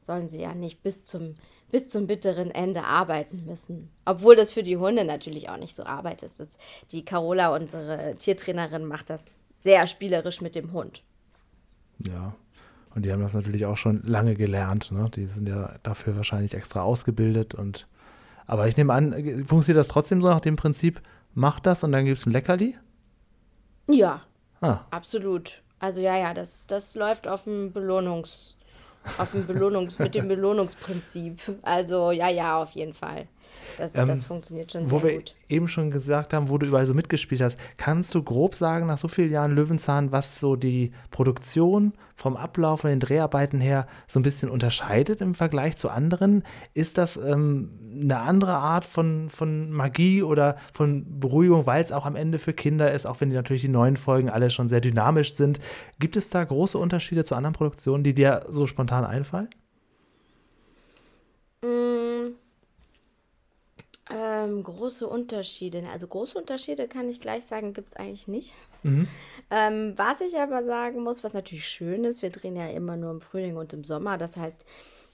[0.00, 1.34] sollen sie ja nicht bis zum,
[1.70, 3.90] bis zum bitteren Ende arbeiten müssen.
[4.04, 6.40] Obwohl das für die Hunde natürlich auch nicht so Arbeit ist.
[6.40, 6.58] Das,
[6.92, 11.02] die Carola, unsere Tiertrainerin, macht das sehr spielerisch mit dem Hund.
[12.06, 12.34] Ja,
[12.94, 14.92] und die haben das natürlich auch schon lange gelernt.
[14.92, 15.10] Ne?
[15.14, 17.88] Die sind ja dafür wahrscheinlich extra ausgebildet und
[18.46, 19.12] aber ich nehme an,
[19.46, 21.00] funktioniert das trotzdem so nach dem Prinzip,
[21.34, 22.76] mach das und dann gibt es ein Leckerli?
[23.86, 24.22] Ja,
[24.60, 24.80] ah.
[24.90, 25.62] absolut.
[25.78, 28.56] Also ja, ja, das, das läuft auf dem Belohnungs,
[29.18, 31.40] auf dem Belohnungs, mit dem Belohnungsprinzip.
[31.62, 33.28] Also ja, ja, auf jeden Fall.
[33.78, 35.02] Das, ähm, das funktioniert schon sehr gut.
[35.02, 38.54] Wo wir eben schon gesagt haben, wo du überall so mitgespielt hast, kannst du grob
[38.54, 43.60] sagen, nach so vielen Jahren Löwenzahn, was so die Produktion vom Ablauf von den Dreharbeiten
[43.60, 46.44] her so ein bisschen unterscheidet im Vergleich zu anderen?
[46.72, 52.06] Ist das ähm, eine andere Art von, von Magie oder von Beruhigung, weil es auch
[52.06, 54.80] am Ende für Kinder ist, auch wenn die natürlich die neuen Folgen alle schon sehr
[54.80, 55.60] dynamisch sind?
[55.98, 59.48] Gibt es da große Unterschiede zu anderen Produktionen, die dir so spontan einfallen?
[61.62, 62.43] Mm
[64.14, 65.82] ähm, große Unterschiede.
[65.92, 68.54] Also große Unterschiede kann ich gleich sagen, gibt es eigentlich nicht.
[68.82, 69.08] Mhm.
[69.50, 73.10] Ähm, was ich aber sagen muss, was natürlich schön ist, wir drehen ja immer nur
[73.10, 74.16] im Frühling und im Sommer.
[74.16, 74.64] Das heißt,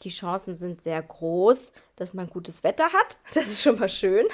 [0.03, 3.19] die Chancen sind sehr groß, dass man gutes Wetter hat.
[3.35, 4.27] Das ist schon mal schön.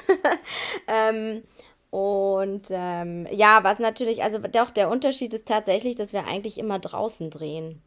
[0.89, 1.43] ähm,
[1.91, 6.81] und ähm, ja, was natürlich, also doch, der Unterschied ist tatsächlich, dass wir eigentlich immer
[6.81, 7.81] draußen drehen.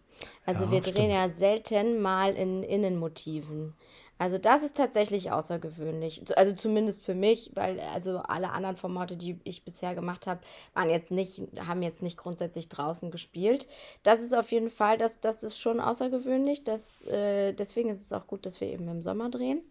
[0.45, 1.13] Also ja, wir drehen stimmt.
[1.13, 3.73] ja selten mal in Innenmotiven.
[4.19, 6.37] Also das ist tatsächlich außergewöhnlich.
[6.37, 10.41] Also zumindest für mich, weil also alle anderen Formate, die ich bisher gemacht habe,
[10.73, 13.65] waren jetzt nicht, haben jetzt nicht grundsätzlich draußen gespielt.
[14.03, 16.65] Das ist auf jeden Fall, das, das ist schon außergewöhnlich.
[16.65, 19.61] Das, äh, deswegen ist es auch gut, dass wir eben im Sommer drehen.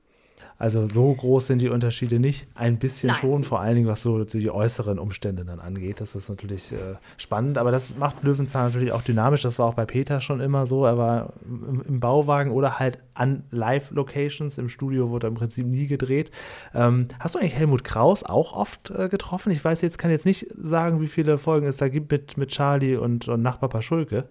[0.59, 2.49] Also so groß sind die Unterschiede nicht.
[2.55, 3.19] Ein bisschen Nein.
[3.19, 6.01] schon, vor allen Dingen was so die äußeren Umstände dann angeht.
[6.01, 9.43] Das ist natürlich äh, spannend, aber das macht Löwenzahn natürlich auch dynamisch.
[9.43, 10.85] Das war auch bei Peter schon immer so.
[10.85, 14.59] Er war im, im Bauwagen oder halt an Live-Locations.
[14.59, 16.33] Im Studio wurde er im Prinzip nie gedreht.
[16.75, 19.53] Ähm, hast du eigentlich Helmut Kraus auch oft äh, getroffen?
[19.53, 22.51] Ich weiß jetzt, kann jetzt nicht sagen, wie viele Folgen es da gibt mit, mit
[22.51, 24.25] Charlie und, und Nachbar Schulke.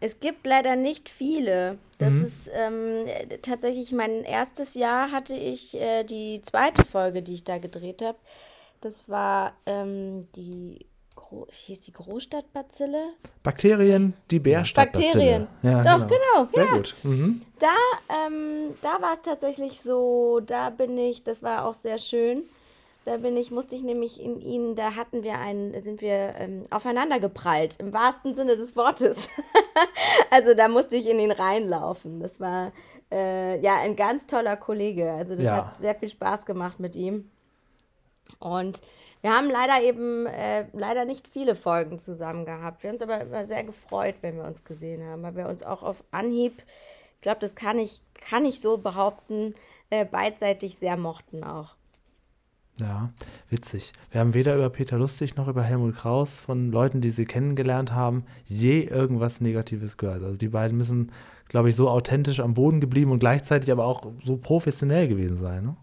[0.00, 1.78] Es gibt leider nicht viele.
[1.98, 2.24] Das mhm.
[2.24, 3.06] ist ähm,
[3.42, 8.18] tatsächlich mein erstes Jahr hatte ich äh, die zweite Folge, die ich da gedreht habe.
[8.80, 13.14] Das war ähm, die Gro hieß die Großstadtbazille?
[13.42, 15.06] Bakterien, die Bärstadtbazille.
[15.12, 15.48] Bakterien.
[15.62, 16.44] Ja, Doch, genau.
[16.44, 16.72] genau Sehr ja.
[16.72, 16.94] gut.
[17.02, 17.42] Mhm.
[17.58, 17.74] Da,
[18.26, 22.42] ähm, da war es tatsächlich so, da bin ich, das war auch sehr schön.
[23.06, 26.64] Da bin ich, musste ich nämlich in ihn, da hatten wir einen, sind wir ähm,
[26.70, 29.28] aufeinander geprallt, im wahrsten Sinne des Wortes.
[30.30, 32.18] also da musste ich in ihn reinlaufen.
[32.18, 32.72] Das war
[33.12, 35.12] äh, ja ein ganz toller Kollege.
[35.12, 35.56] Also das ja.
[35.56, 37.30] hat sehr viel Spaß gemacht mit ihm.
[38.40, 38.80] Und
[39.20, 42.82] wir haben leider eben äh, leider nicht viele Folgen zusammen gehabt.
[42.82, 45.62] Wir haben uns aber immer sehr gefreut, wenn wir uns gesehen haben, weil wir uns
[45.62, 46.60] auch auf Anhieb,
[47.14, 49.54] ich glaube, das kann ich, kann ich so behaupten,
[49.90, 51.76] äh, beidseitig sehr mochten auch.
[52.80, 53.10] Ja,
[53.48, 53.92] witzig.
[54.10, 57.92] Wir haben weder über Peter Lustig noch über Helmut Kraus von Leuten, die sie kennengelernt
[57.92, 60.22] haben, je irgendwas Negatives gehört.
[60.22, 61.10] Also die beiden müssen,
[61.48, 65.64] glaube ich, so authentisch am Boden geblieben und gleichzeitig aber auch so professionell gewesen sein.
[65.64, 65.76] Ne?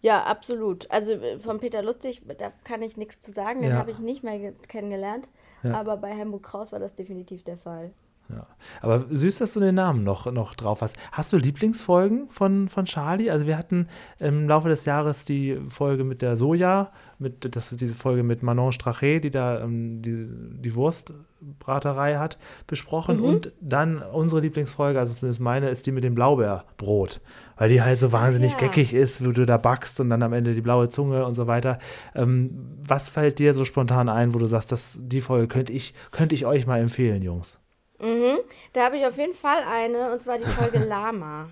[0.00, 0.90] Ja, absolut.
[0.90, 3.76] Also äh, von Peter Lustig, da kann ich nichts zu sagen, den ja.
[3.76, 5.28] habe ich nicht mehr kennengelernt.
[5.62, 5.74] Ja.
[5.74, 7.92] Aber bei Helmut Kraus war das definitiv der Fall.
[8.34, 8.46] Ja.
[8.80, 10.96] Aber süß, dass du den Namen noch, noch drauf hast.
[11.12, 13.30] Hast du Lieblingsfolgen von, von Charlie?
[13.30, 13.88] Also wir hatten
[14.18, 18.42] im Laufe des Jahres die Folge mit der Soja, mit, das ist diese Folge mit
[18.42, 20.26] Manon Strache, die da ähm, die,
[20.62, 23.18] die Wurstbraterei hat, besprochen.
[23.18, 23.24] Mhm.
[23.24, 27.20] Und dann unsere Lieblingsfolge, also zumindest meine, ist die mit dem Blaubeerbrot.
[27.56, 28.58] Weil die halt so wahnsinnig ja.
[28.58, 31.46] geckig ist, wo du da backst und dann am Ende die blaue Zunge und so
[31.46, 31.78] weiter.
[32.14, 35.92] Ähm, was fällt dir so spontan ein, wo du sagst, das, die Folge könnte ich,
[36.10, 37.60] könnte ich euch mal empfehlen, Jungs?
[38.00, 38.38] Mhm.
[38.72, 41.50] Da habe ich auf jeden Fall eine, und zwar die Folge Lama.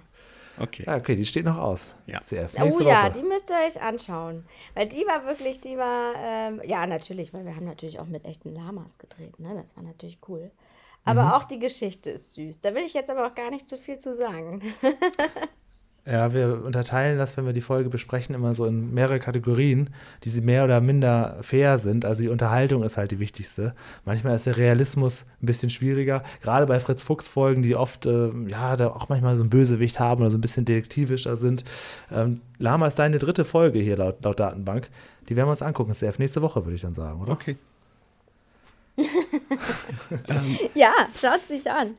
[0.60, 0.84] Okay.
[0.86, 1.88] Ja, okay, die steht noch aus.
[2.06, 2.20] Ja.
[2.20, 2.54] CF.
[2.58, 3.12] Oh ja, Woche.
[3.12, 4.44] die müsst ihr euch anschauen.
[4.74, 8.24] Weil die war wirklich, die war, ähm, ja, natürlich, weil wir haben natürlich auch mit
[8.24, 9.54] echten Lamas gedreht, ne?
[9.54, 10.50] Das war natürlich cool.
[11.04, 11.30] Aber mhm.
[11.32, 12.60] auch die Geschichte ist süß.
[12.60, 14.62] Da will ich jetzt aber auch gar nicht zu viel zu sagen.
[16.10, 19.90] Ja, wir unterteilen das, wenn wir die Folge besprechen, immer so in mehrere Kategorien,
[20.24, 22.06] die mehr oder minder fair sind.
[22.06, 23.74] Also die Unterhaltung ist halt die wichtigste.
[24.06, 26.22] Manchmal ist der Realismus ein bisschen schwieriger.
[26.40, 30.00] Gerade bei Fritz Fuchs Folgen, die oft äh, ja da auch manchmal so ein Bösewicht
[30.00, 31.64] haben oder so ein bisschen detektivischer sind.
[32.10, 34.88] Ähm, Lama ist deine dritte Folge hier laut, laut Datenbank.
[35.28, 36.18] Die werden wir uns angucken, CF.
[36.18, 37.32] Nächste Woche, würde ich dann sagen, oder?
[37.32, 37.58] Okay.
[40.74, 41.96] ja, schaut sich an.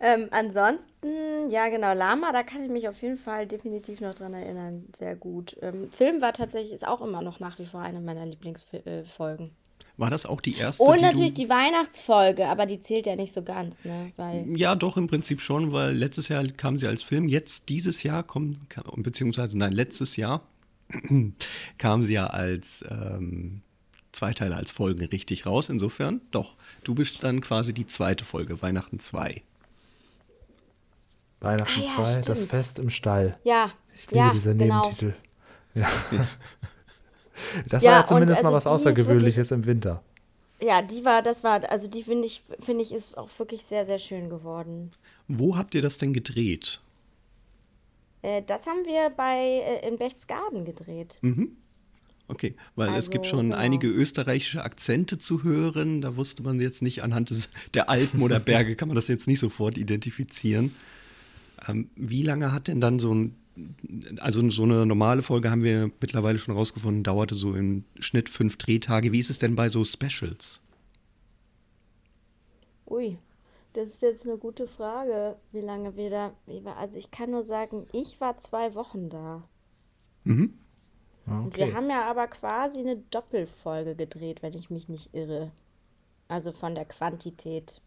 [0.00, 4.32] Ähm, ansonsten, ja genau, Lama, da kann ich mich auf jeden Fall definitiv noch dran
[4.32, 4.86] erinnern.
[4.96, 5.56] Sehr gut.
[5.60, 9.50] Ähm, Film war tatsächlich, ist auch immer noch nach wie vor eine meiner Lieblingsfolgen.
[9.96, 10.84] War das auch die erste?
[10.84, 14.12] Und die natürlich die Weihnachtsfolge, aber die zählt ja nicht so ganz, ne?
[14.16, 18.04] Weil ja, doch, im Prinzip schon, weil letztes Jahr kam sie als Film, jetzt dieses
[18.04, 18.58] Jahr kommt,
[18.96, 20.42] beziehungsweise nein, letztes Jahr
[21.78, 23.62] kam sie ja als ähm,
[24.12, 25.68] Zweiteiler als Folgen richtig raus.
[25.68, 29.42] Insofern, doch, du bist dann quasi die zweite Folge, Weihnachten 2.
[31.40, 33.38] Weihnachten 2, ah, ja, das Fest im Stall.
[33.44, 33.72] Ja.
[33.94, 34.82] Ich liebe ja, diese genau.
[34.82, 35.14] Nebentitel.
[35.74, 35.88] Ja.
[37.68, 40.02] das ja, war ja zumindest also mal was Außergewöhnliches wirklich, im Winter.
[40.60, 43.86] Ja, die war, das war, also die finde ich, finde ich, ist auch wirklich sehr,
[43.86, 44.92] sehr schön geworden.
[45.28, 46.80] Wo habt ihr das denn gedreht?
[48.22, 51.18] Äh, das haben wir bei äh, in Bechtsgaden gedreht.
[51.20, 51.56] Mhm.
[52.26, 53.56] Okay, weil also, es gibt also, schon genau.
[53.56, 56.00] einige österreichische Akzente zu hören.
[56.00, 59.28] Da wusste man jetzt nicht anhand des, der Alpen oder Berge, kann man das jetzt
[59.28, 60.74] nicht sofort identifizieren.
[61.66, 63.36] Ähm, wie lange hat denn dann so ein,
[64.20, 68.56] also so eine normale Folge haben wir mittlerweile schon rausgefunden, dauerte so im Schnitt fünf
[68.56, 69.12] Drehtage.
[69.12, 70.60] Wie ist es denn bei so Specials?
[72.86, 73.18] Ui,
[73.72, 76.32] das ist jetzt eine gute Frage, wie lange wir da.
[76.76, 79.42] Also ich kann nur sagen, ich war zwei Wochen da.
[80.24, 80.54] Mhm.
[81.26, 81.36] Okay.
[81.36, 85.52] Und wir haben ja aber quasi eine Doppelfolge gedreht, wenn ich mich nicht irre.
[86.26, 87.82] Also von der Quantität.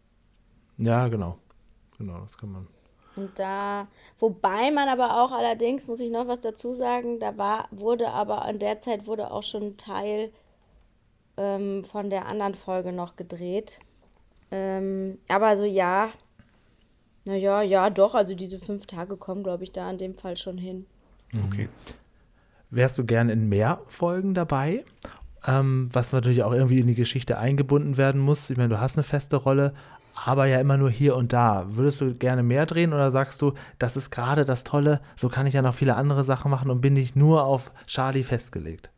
[0.78, 1.38] Ja, genau.
[1.98, 2.66] Genau, das kann man
[3.16, 7.68] und da, wobei man aber auch allerdings, muss ich noch was dazu sagen, da war,
[7.70, 10.30] wurde aber an der Zeit wurde auch schon ein Teil
[11.36, 13.80] ähm, von der anderen Folge noch gedreht.
[14.50, 16.10] Ähm, aber so ja,
[17.24, 20.58] naja, ja, doch, also diese fünf Tage kommen, glaube ich, da in dem Fall schon
[20.58, 20.86] hin.
[21.46, 21.68] Okay.
[22.70, 24.84] Wärst du gern in mehr Folgen dabei?
[25.46, 28.48] Ähm, was natürlich auch irgendwie in die Geschichte eingebunden werden muss.
[28.50, 29.74] Ich meine, du hast eine feste Rolle,
[30.14, 31.66] aber ja immer nur hier und da.
[31.68, 35.46] Würdest du gerne mehr drehen oder sagst du, das ist gerade das Tolle, so kann
[35.46, 38.91] ich ja noch viele andere Sachen machen und bin nicht nur auf Charlie festgelegt?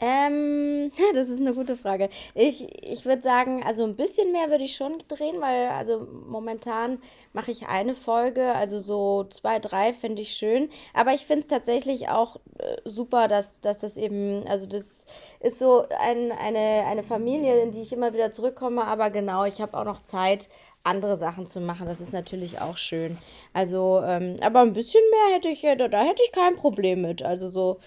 [0.00, 2.08] Ähm, das ist eine gute Frage.
[2.34, 6.98] Ich, ich würde sagen, also ein bisschen mehr würde ich schon drehen, weil also momentan
[7.32, 10.70] mache ich eine Folge, also so zwei, drei finde ich schön.
[10.94, 15.06] Aber ich finde es tatsächlich auch äh, super, dass, dass das eben, also das
[15.40, 19.60] ist so ein, eine, eine Familie, in die ich immer wieder zurückkomme, aber genau, ich
[19.60, 20.48] habe auch noch Zeit,
[20.84, 21.86] andere Sachen zu machen.
[21.86, 23.18] Das ist natürlich auch schön.
[23.52, 27.22] Also, ähm, aber ein bisschen mehr hätte ich, da, da hätte ich kein Problem mit.
[27.22, 27.78] Also so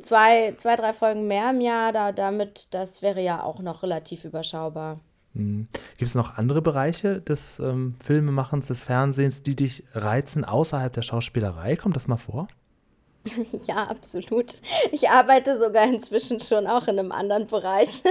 [0.00, 4.24] zwei, zwei, drei Folgen mehr im Jahr, da, damit, das wäre ja auch noch relativ
[4.24, 5.00] überschaubar.
[5.34, 5.68] Mhm.
[5.96, 11.02] Gibt es noch andere Bereiche des ähm, Filmemachens, des Fernsehens, die dich reizen außerhalb der
[11.02, 11.76] Schauspielerei?
[11.76, 12.48] Kommt das mal vor?
[13.66, 14.60] ja, absolut.
[14.92, 18.02] Ich arbeite sogar inzwischen schon auch in einem anderen Bereich.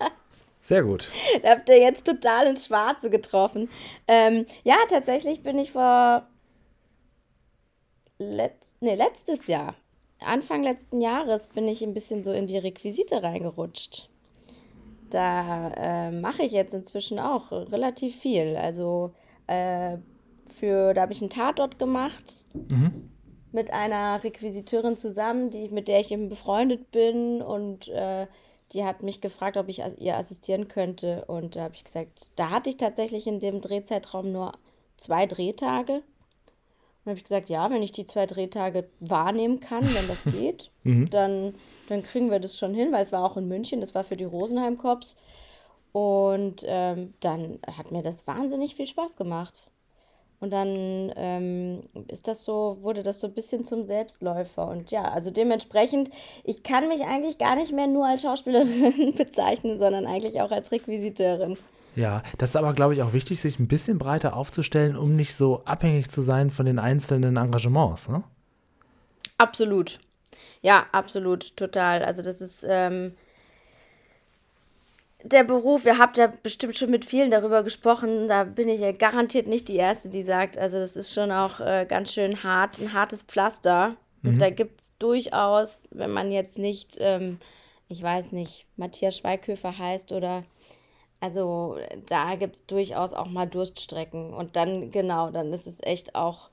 [0.60, 1.08] Sehr gut.
[1.42, 3.68] Da habt ihr jetzt total ins Schwarze getroffen.
[4.08, 6.26] Ähm, ja, tatsächlich bin ich vor
[8.18, 9.74] letzt, nee, letztes Jahr
[10.20, 14.08] Anfang letzten Jahres bin ich ein bisschen so in die Requisite reingerutscht.
[15.10, 18.56] Da äh, mache ich jetzt inzwischen auch relativ viel.
[18.56, 19.12] Also
[19.46, 19.98] äh,
[20.46, 23.10] für, da habe ich einen Tatort gemacht mhm.
[23.52, 28.26] mit einer Requisiteurin zusammen, die, mit der ich eben befreundet bin und äh,
[28.72, 31.24] die hat mich gefragt, ob ich ihr assistieren könnte.
[31.26, 34.52] Und da habe ich gesagt, da hatte ich tatsächlich in dem Drehzeitraum nur
[34.96, 36.02] zwei Drehtage.
[37.06, 40.72] Dann habe ich gesagt, ja, wenn ich die zwei Drehtage wahrnehmen kann, wenn das geht,
[40.82, 41.08] mhm.
[41.08, 41.54] dann,
[41.88, 44.16] dann kriegen wir das schon hin, weil es war auch in München, das war für
[44.16, 45.14] die Rosenheim Cops.
[45.92, 49.68] Und ähm, dann hat mir das wahnsinnig viel Spaß gemacht.
[50.40, 54.66] Und dann ähm, ist das so, wurde das so ein bisschen zum Selbstläufer.
[54.68, 56.10] Und ja, also dementsprechend,
[56.42, 60.72] ich kann mich eigentlich gar nicht mehr nur als Schauspielerin bezeichnen, sondern eigentlich auch als
[60.72, 61.56] Requisiteurin.
[61.96, 65.34] Ja, das ist aber, glaube ich, auch wichtig, sich ein bisschen breiter aufzustellen, um nicht
[65.34, 68.08] so abhängig zu sein von den einzelnen Engagements.
[68.08, 68.22] Ne?
[69.38, 69.98] Absolut.
[70.60, 72.04] Ja, absolut, total.
[72.04, 73.14] Also das ist ähm,
[75.22, 78.92] der Beruf, ihr habt ja bestimmt schon mit vielen darüber gesprochen, da bin ich ja
[78.92, 82.78] garantiert nicht die Erste, die sagt, also das ist schon auch äh, ganz schön hart,
[82.78, 83.96] ein hartes Pflaster.
[84.22, 84.30] Mhm.
[84.30, 87.38] Und da gibt es durchaus, wenn man jetzt nicht, ähm,
[87.88, 90.44] ich weiß nicht, Matthias Schweighöfer heißt oder
[91.20, 94.32] also da gibt es durchaus auch mal Durststrecken.
[94.32, 96.50] Und dann, genau, dann ist es echt auch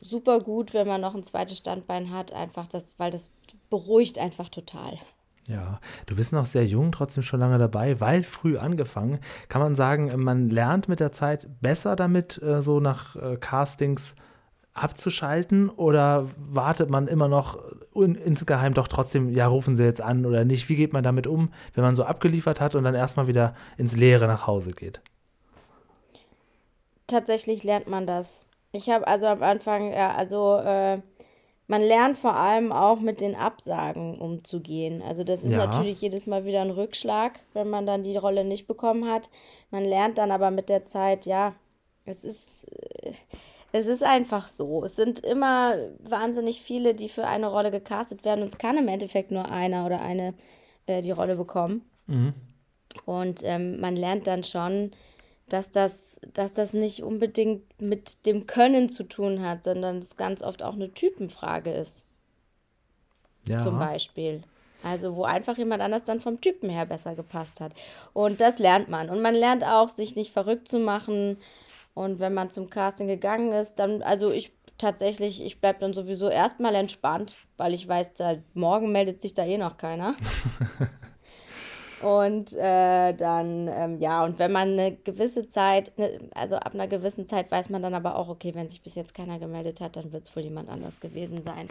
[0.00, 3.30] super gut, wenn man noch ein zweites Standbein hat, einfach das, weil das
[3.70, 4.98] beruhigt einfach total.
[5.46, 9.18] Ja, du bist noch sehr jung, trotzdem schon lange dabei, weil früh angefangen.
[9.48, 14.14] Kann man sagen, man lernt mit der Zeit besser damit, äh, so nach äh, Castings
[14.82, 17.58] abzuschalten oder wartet man immer noch
[17.94, 20.68] insgeheim doch trotzdem, ja, rufen sie jetzt an oder nicht?
[20.68, 23.96] Wie geht man damit um, wenn man so abgeliefert hat und dann erstmal wieder ins
[23.96, 25.00] Leere nach Hause geht?
[27.06, 28.44] Tatsächlich lernt man das.
[28.72, 31.00] Ich habe also am Anfang, ja, also äh,
[31.66, 35.02] man lernt vor allem auch mit den Absagen umzugehen.
[35.02, 35.66] Also das ist ja.
[35.66, 39.30] natürlich jedes Mal wieder ein Rückschlag, wenn man dann die Rolle nicht bekommen hat.
[39.70, 41.54] Man lernt dann aber mit der Zeit, ja,
[42.04, 42.66] es ist,
[43.78, 44.84] es ist einfach so.
[44.84, 48.88] Es sind immer wahnsinnig viele, die für eine Rolle gecastet werden und es kann im
[48.88, 50.34] Endeffekt nur einer oder eine
[50.86, 51.82] äh, die Rolle bekommen.
[52.06, 52.34] Mhm.
[53.04, 54.90] Und ähm, man lernt dann schon,
[55.48, 60.42] dass das, dass das nicht unbedingt mit dem Können zu tun hat, sondern es ganz
[60.42, 62.06] oft auch eine Typenfrage ist.
[63.48, 63.58] Ja.
[63.58, 64.42] Zum Beispiel.
[64.82, 67.72] Also wo einfach jemand anders dann vom Typen her besser gepasst hat.
[68.12, 69.10] Und das lernt man.
[69.10, 71.38] Und man lernt auch, sich nicht verrückt zu machen.
[71.94, 76.28] Und wenn man zum Casting gegangen ist, dann, also ich tatsächlich, ich bleibe dann sowieso
[76.28, 80.14] erstmal entspannt, weil ich weiß, da, morgen meldet sich da eh noch keiner.
[82.00, 86.86] Und äh, dann, ähm, ja, und wenn man eine gewisse Zeit, ne, also ab einer
[86.86, 89.96] gewissen Zeit weiß man dann aber auch, okay, wenn sich bis jetzt keiner gemeldet hat,
[89.96, 91.66] dann wird es wohl jemand anders gewesen sein.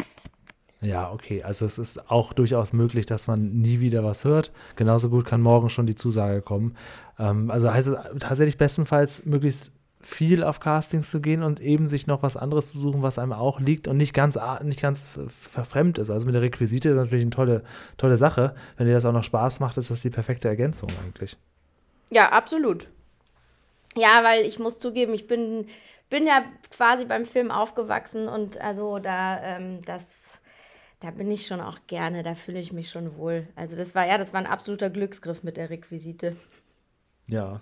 [0.81, 1.43] Ja, okay.
[1.43, 4.51] Also es ist auch durchaus möglich, dass man nie wieder was hört.
[4.75, 6.75] Genauso gut kann morgen schon die Zusage kommen.
[7.17, 12.07] Ähm, also heißt es tatsächlich bestenfalls möglichst viel auf Castings zu gehen und eben sich
[12.07, 15.97] noch was anderes zu suchen, was einem auch liegt und nicht ganz, nicht ganz verfremd
[15.97, 16.09] ist.
[16.09, 17.63] Also mit der Requisite ist natürlich eine tolle,
[17.97, 18.55] tolle Sache.
[18.77, 21.37] Wenn dir das auch noch Spaß macht, ist das die perfekte Ergänzung eigentlich.
[22.11, 22.87] Ja, absolut.
[23.95, 25.65] Ja, weil ich muss zugeben, ich bin,
[26.09, 30.41] bin ja quasi beim Film aufgewachsen und also da, ähm, das,
[30.99, 33.47] da bin ich schon auch gerne, da fühle ich mich schon wohl.
[33.55, 36.35] Also das war ja, das war ein absoluter Glücksgriff mit der Requisite.
[37.27, 37.61] Ja.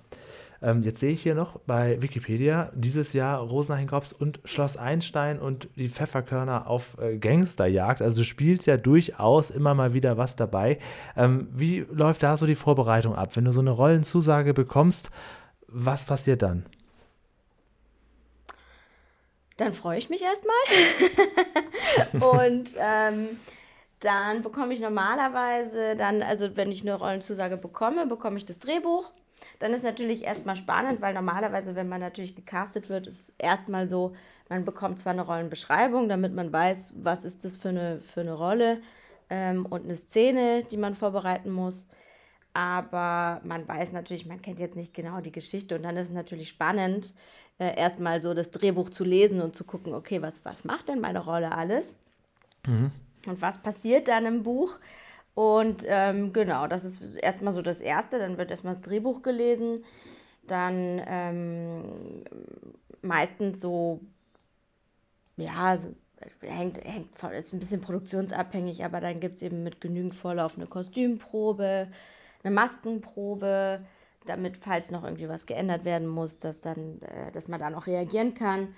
[0.66, 5.70] Ähm, jetzt sehe ich hier noch bei Wikipedia dieses Jahr Rosenheim-Kops und Schloss Einstein und
[5.76, 8.02] die Pfefferkörner auf äh, Gangsterjagd.
[8.02, 10.80] Also du spielst ja durchaus immer mal wieder was dabei.
[11.16, 13.36] Ähm, wie läuft da so die Vorbereitung ab?
[13.36, 15.12] Wenn du so eine Rollenzusage bekommst,
[15.68, 16.66] was passiert dann?
[19.58, 20.56] Dann freue ich mich erstmal.
[22.42, 23.40] und ähm,
[24.00, 29.12] dann bekomme ich normalerweise dann, also wenn ich eine Rollenzusage bekomme, bekomme ich das Drehbuch
[29.60, 34.14] dann ist natürlich erstmal spannend, weil normalerweise, wenn man natürlich gecastet wird, ist erstmal so,
[34.50, 38.34] man bekommt zwar eine Rollenbeschreibung, damit man weiß, was ist das für eine, für eine
[38.34, 38.82] Rolle
[39.30, 41.88] ähm, und eine Szene, die man vorbereiten muss.
[42.54, 46.14] Aber man weiß natürlich, man kennt jetzt nicht genau die Geschichte und dann ist es
[46.14, 47.14] natürlich spannend,
[47.58, 51.02] äh, erstmal so das Drehbuch zu lesen und zu gucken, okay, was, was macht denn
[51.02, 51.98] meine Rolle alles?
[52.66, 52.92] Mhm.
[53.26, 54.80] Und was passiert dann im Buch?
[55.36, 58.18] Und ähm, genau, das ist erstmal so das Erste.
[58.18, 59.84] Dann wird erstmal das Drehbuch gelesen.
[60.48, 62.24] Dann ähm,
[63.02, 64.00] meistens so,
[65.38, 65.94] ja, so,
[66.42, 70.68] hängt, hängt ist ein bisschen produktionsabhängig, aber dann gibt es eben mit genügend Vorlauf eine
[70.68, 71.90] Kostümprobe,
[72.44, 73.82] eine Maskenprobe,
[74.26, 77.88] damit, falls noch irgendwie was geändert werden muss, dass, dann, äh, dass man da noch
[77.88, 78.76] reagieren kann.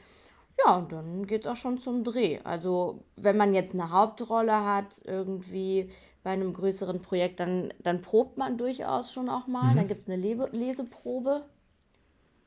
[0.66, 2.40] Ja, und dann geht es auch schon zum Dreh.
[2.44, 5.92] Also, wenn man jetzt eine Hauptrolle hat, irgendwie
[6.24, 9.72] bei einem größeren Projekt, dann, dann probt man durchaus schon auch mal.
[9.72, 9.78] Mhm.
[9.78, 11.46] Dann gibt es eine Le Leseprobe,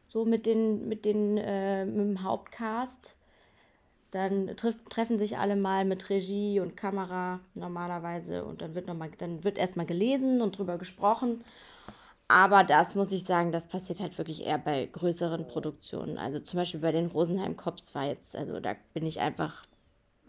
[0.09, 3.16] so mit, den, mit, den, äh, mit dem Hauptcast.
[4.11, 8.96] Dann triff, treffen sich alle mal mit Regie und Kamera normalerweise und dann wird, noch
[8.96, 11.44] mal, dann wird erstmal gelesen und drüber gesprochen.
[12.26, 16.18] Aber das muss ich sagen, das passiert halt wirklich eher bei größeren Produktionen.
[16.18, 19.64] Also zum Beispiel bei den Rosenheim Cops war jetzt, also da bin ich einfach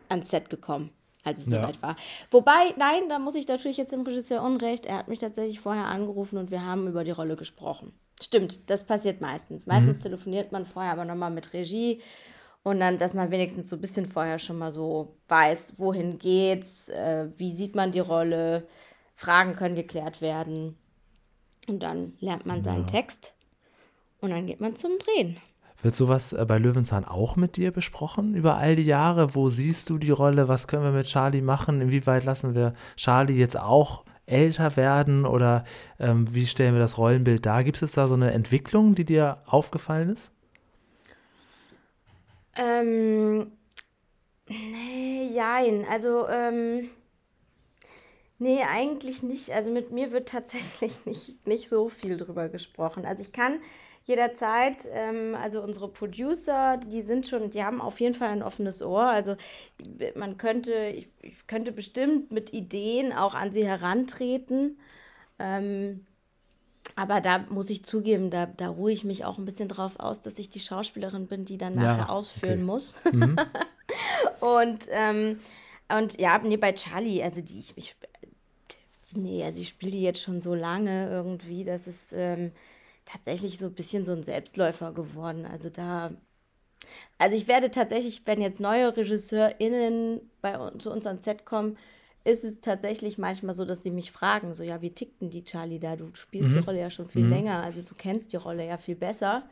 [0.10, 0.92] ans Set gekommen
[1.24, 1.62] als es ja.
[1.62, 1.96] soweit war.
[2.32, 4.86] Wobei, nein, da muss ich natürlich jetzt dem Regisseur Unrecht.
[4.86, 7.94] Er hat mich tatsächlich vorher angerufen und wir haben über die Rolle gesprochen.
[8.22, 9.66] Stimmt, das passiert meistens.
[9.66, 10.02] Meistens mhm.
[10.02, 12.02] telefoniert man vorher aber nochmal mit Regie
[12.64, 16.90] und dann, dass man wenigstens so ein bisschen vorher schon mal so weiß, wohin geht's,
[16.90, 18.68] äh, wie sieht man die Rolle,
[19.16, 20.78] Fragen können geklärt werden.
[21.68, 22.92] Und dann lernt man seinen ja.
[22.92, 23.34] Text
[24.20, 25.38] und dann geht man zum Drehen.
[25.82, 29.36] Wird sowas äh, bei Löwenzahn auch mit dir besprochen über all die Jahre?
[29.36, 30.48] Wo siehst du die Rolle?
[30.48, 31.82] Was können wir mit Charlie machen?
[31.82, 35.64] Inwieweit lassen wir Charlie jetzt auch älter werden oder
[36.00, 37.64] ähm, wie stellen wir das Rollenbild dar?
[37.64, 40.32] Gibt es da so eine Entwicklung, die dir aufgefallen ist?
[42.56, 43.52] Ähm,
[44.48, 45.86] nee, jein.
[45.90, 46.90] Also, ähm,
[48.42, 49.52] Nee, eigentlich nicht.
[49.52, 53.06] Also mit mir wird tatsächlich nicht, nicht so viel drüber gesprochen.
[53.06, 53.60] Also ich kann
[54.12, 58.82] jederzeit, ähm, also unsere Producer, die sind schon, die haben auf jeden Fall ein offenes
[58.82, 59.04] Ohr.
[59.04, 59.36] Also
[60.16, 64.78] man könnte, ich, ich könnte bestimmt mit Ideen auch an sie herantreten.
[65.40, 66.06] Ähm,
[66.96, 70.20] aber da muss ich zugeben, da, da ruhe ich mich auch ein bisschen drauf aus,
[70.20, 72.64] dass ich die Schauspielerin bin, die dann nachher ja, ausführen okay.
[72.64, 72.98] muss.
[73.12, 73.38] Mhm.
[74.42, 75.40] und, ähm,
[75.90, 77.96] und ja, nee, bei Charlie, also die, ich, ich
[79.16, 82.52] nee, also ich spiele die jetzt schon so lange irgendwie, dass es ähm,
[83.06, 85.46] tatsächlich so ein bisschen so ein Selbstläufer geworden.
[85.46, 86.12] Also da,
[87.18, 91.78] also ich werde tatsächlich, wenn jetzt neue RegisseurInnen bei uns, zu uns ans Set kommen,
[92.24, 95.44] ist es tatsächlich manchmal so, dass sie mich fragen, so, ja, wie tickt denn die
[95.44, 95.96] Charlie da?
[95.96, 96.60] Du spielst mhm.
[96.60, 97.32] die Rolle ja schon viel mhm.
[97.32, 99.44] länger, also du kennst die Rolle ja viel besser.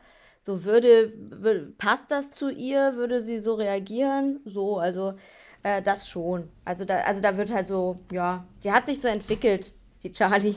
[0.42, 2.94] So, würde, würde, passt das zu ihr?
[2.96, 4.40] Würde sie so reagieren?
[4.46, 5.14] So, also
[5.62, 6.48] äh, das schon.
[6.64, 10.56] Also da, also da wird halt so, ja, die hat sich so entwickelt, die Charlie.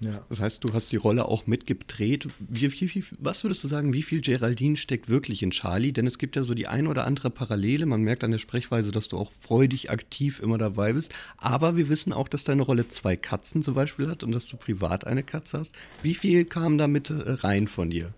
[0.00, 0.24] Ja.
[0.28, 2.28] Das heißt, du hast die Rolle auch mitgedreht.
[2.38, 5.92] Wie, wie, wie, was würdest du sagen, wie viel Geraldine steckt wirklich in Charlie?
[5.92, 7.86] Denn es gibt ja so die ein oder andere Parallele.
[7.86, 11.14] Man merkt an der Sprechweise, dass du auch freudig aktiv immer dabei bist.
[11.38, 14.56] Aber wir wissen auch, dass deine Rolle zwei Katzen zum Beispiel hat und dass du
[14.56, 15.74] privat eine Katze hast.
[16.02, 18.12] Wie viel kam da mit äh, rein von dir?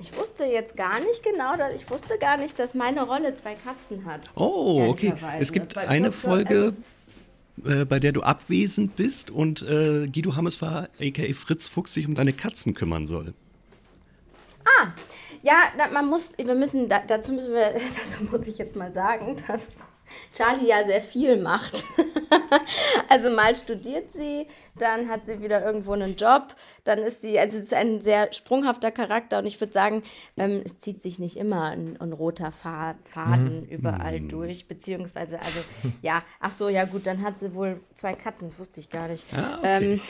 [0.00, 3.54] Ich wusste jetzt gar nicht genau, dass, ich wusste gar nicht, dass meine Rolle zwei
[3.54, 4.22] Katzen hat.
[4.34, 5.12] Oh, okay.
[5.38, 6.74] Es gibt eine Folge,
[7.64, 11.32] äh, bei der du abwesend bist und äh, Guido Hammesfahr, a.k.a.
[11.34, 13.34] Fritz Fuchs, sich um deine Katzen kümmern soll.
[14.64, 14.92] Ah,
[15.42, 15.56] ja,
[15.92, 19.76] man muss, wir müssen, dazu müssen wir, dazu muss ich jetzt mal sagen, dass
[20.34, 21.84] Charlie ja sehr viel macht.
[23.08, 24.46] also mal studiert sie,
[24.78, 26.54] dann hat sie wieder irgendwo einen Job,
[26.84, 30.02] dann ist sie, also es ist ein sehr sprunghafter Charakter und ich würde sagen,
[30.36, 33.68] ähm, es zieht sich nicht immer ein, ein roter Faden mhm.
[33.68, 34.28] überall mhm.
[34.28, 35.60] durch, beziehungsweise, also
[36.02, 39.08] ja, ach so, ja gut, dann hat sie wohl zwei Katzen, das wusste ich gar
[39.08, 39.26] nicht.
[39.34, 39.92] Ah, okay.
[39.92, 40.00] ähm,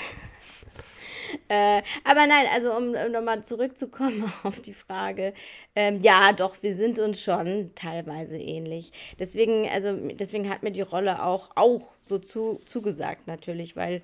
[1.48, 5.34] äh, aber nein, also um, um nochmal zurückzukommen auf die Frage,
[5.74, 8.92] ähm, ja, doch, wir sind uns schon teilweise ähnlich.
[9.18, 14.02] Deswegen, also deswegen hat mir die Rolle auch, auch so zu, zugesagt natürlich, weil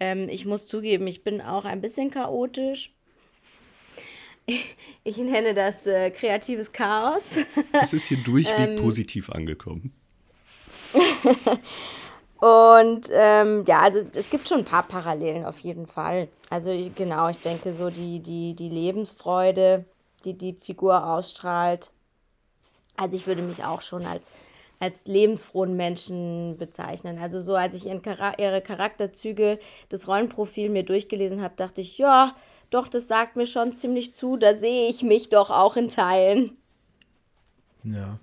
[0.00, 2.92] ähm, ich muss zugeben, ich bin auch ein bisschen chaotisch.
[5.04, 7.36] Ich, nenne das äh, kreatives Chaos.
[7.72, 9.92] Es ist hier durchweg ähm, positiv angekommen.
[12.38, 16.28] Und ähm, ja, also es gibt schon ein paar Parallelen auf jeden Fall.
[16.50, 19.84] Also genau, ich denke so die, die, die Lebensfreude,
[20.24, 21.90] die die Figur ausstrahlt.
[22.96, 24.30] Also ich würde mich auch schon als,
[24.78, 27.18] als lebensfrohen Menschen bezeichnen.
[27.18, 29.58] Also so, als ich ihren Char ihre Charakterzüge,
[29.88, 32.36] das Rollenprofil mir durchgelesen habe, dachte ich, ja,
[32.70, 36.56] doch, das sagt mir schon ziemlich zu, da sehe ich mich doch auch in Teilen.
[37.82, 38.18] Ja.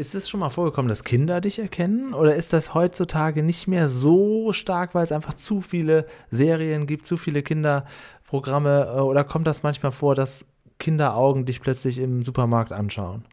[0.00, 2.14] Ist es schon mal vorgekommen, dass Kinder dich erkennen?
[2.14, 7.04] Oder ist das heutzutage nicht mehr so stark, weil es einfach zu viele Serien gibt,
[7.04, 8.94] zu viele Kinderprogramme?
[8.96, 10.46] Äh, oder kommt das manchmal vor, dass
[10.78, 13.26] Kinderaugen dich plötzlich im Supermarkt anschauen?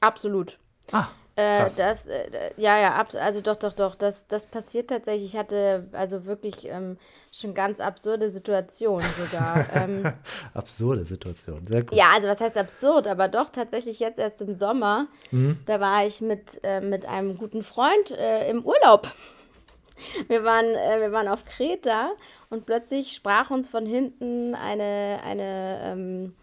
[0.00, 0.58] Absolut.
[0.92, 1.08] Ah.
[1.34, 5.32] Äh, das, äh, ja, ja, also doch, doch, doch, das, das passiert tatsächlich.
[5.32, 6.98] Ich hatte also wirklich ähm,
[7.32, 9.66] schon ganz absurde Situationen sogar.
[9.74, 10.12] ähm,
[10.52, 11.98] absurde Situationen, sehr gut.
[11.98, 15.58] Ja, also was heißt absurd, aber doch tatsächlich jetzt erst im Sommer, mhm.
[15.64, 19.10] da war ich mit, äh, mit einem guten Freund äh, im Urlaub.
[20.28, 22.10] Wir waren, äh, wir waren auf Kreta
[22.50, 26.34] und plötzlich sprach uns von hinten eine, eine, ähm,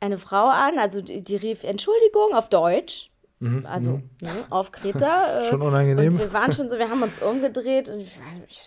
[0.00, 4.10] eine Frau an, also die, die rief Entschuldigung auf Deutsch Mhm, also mhm.
[4.20, 5.40] ne, auf Kreta.
[5.40, 6.12] Äh, schon unangenehm.
[6.12, 8.18] Und wir waren schon so, wir haben uns umgedreht und ich,
[8.48, 8.62] ich,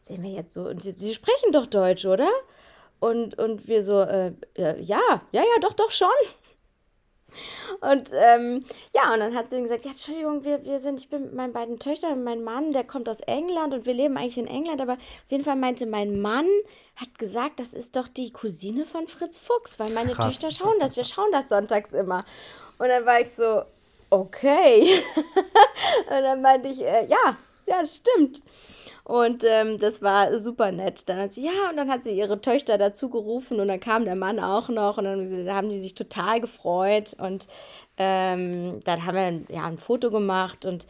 [0.00, 0.68] sehen wir jetzt so.
[0.68, 2.28] Und sie, sie, sprechen doch Deutsch, oder?
[3.00, 6.08] Und, und wir so, äh, ja, ja, ja, doch, doch schon.
[7.80, 8.64] Und ähm,
[8.94, 11.52] ja, und dann hat sie gesagt, ja, Entschuldigung, wir, wir sind, ich bin mit meinen
[11.52, 14.80] beiden Töchtern und mein Mann, der kommt aus England und wir leben eigentlich in England,
[14.80, 16.46] aber auf jeden Fall meinte mein Mann,
[16.96, 20.38] hat gesagt, das ist doch die Cousine von Fritz Fuchs, weil meine Krass.
[20.38, 22.24] Töchter schauen das, wir schauen das sonntags immer.
[22.78, 23.62] Und dann war ich so,
[24.10, 24.88] okay.
[26.10, 27.36] und dann meinte ich, äh, ja,
[27.66, 28.42] ja, stimmt.
[29.04, 31.08] Und ähm, das war super nett.
[31.08, 34.04] Dann hat sie, ja, und dann hat sie ihre Töchter dazu gerufen und dann kam
[34.04, 37.48] der Mann auch noch und dann haben die sich total gefreut und
[37.96, 40.86] ähm, dann haben wir ja, ein Foto gemacht und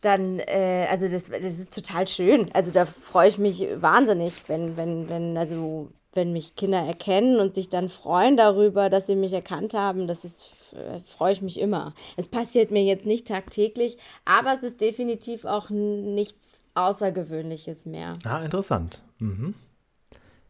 [0.00, 2.50] dann, äh, also das, das ist total schön.
[2.54, 7.52] Also da freue ich mich wahnsinnig, wenn, wenn, wenn, also wenn mich Kinder erkennen und
[7.52, 10.63] sich dann freuen darüber, dass sie mich erkannt haben, das ist,
[11.04, 11.94] freue ich mich immer.
[12.16, 18.18] Es passiert mir jetzt nicht tagtäglich, aber es ist definitiv auch nichts Außergewöhnliches mehr.
[18.24, 19.02] Ah, interessant.
[19.18, 19.54] Mhm.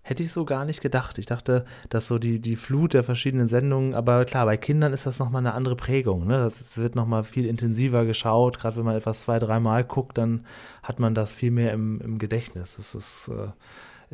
[0.07, 1.17] Hätte ich so gar nicht gedacht.
[1.17, 5.07] Ich dachte, dass so die, die Flut der verschiedenen Sendungen, aber klar, bei Kindern ist
[5.07, 6.27] das nochmal eine andere Prägung.
[6.27, 6.37] Ne?
[6.39, 8.59] Das wird nochmal viel intensiver geschaut.
[8.59, 10.45] Gerade wenn man etwas zwei, dreimal guckt, dann
[10.83, 12.77] hat man das viel mehr im, im Gedächtnis.
[12.77, 13.49] Das ist, äh,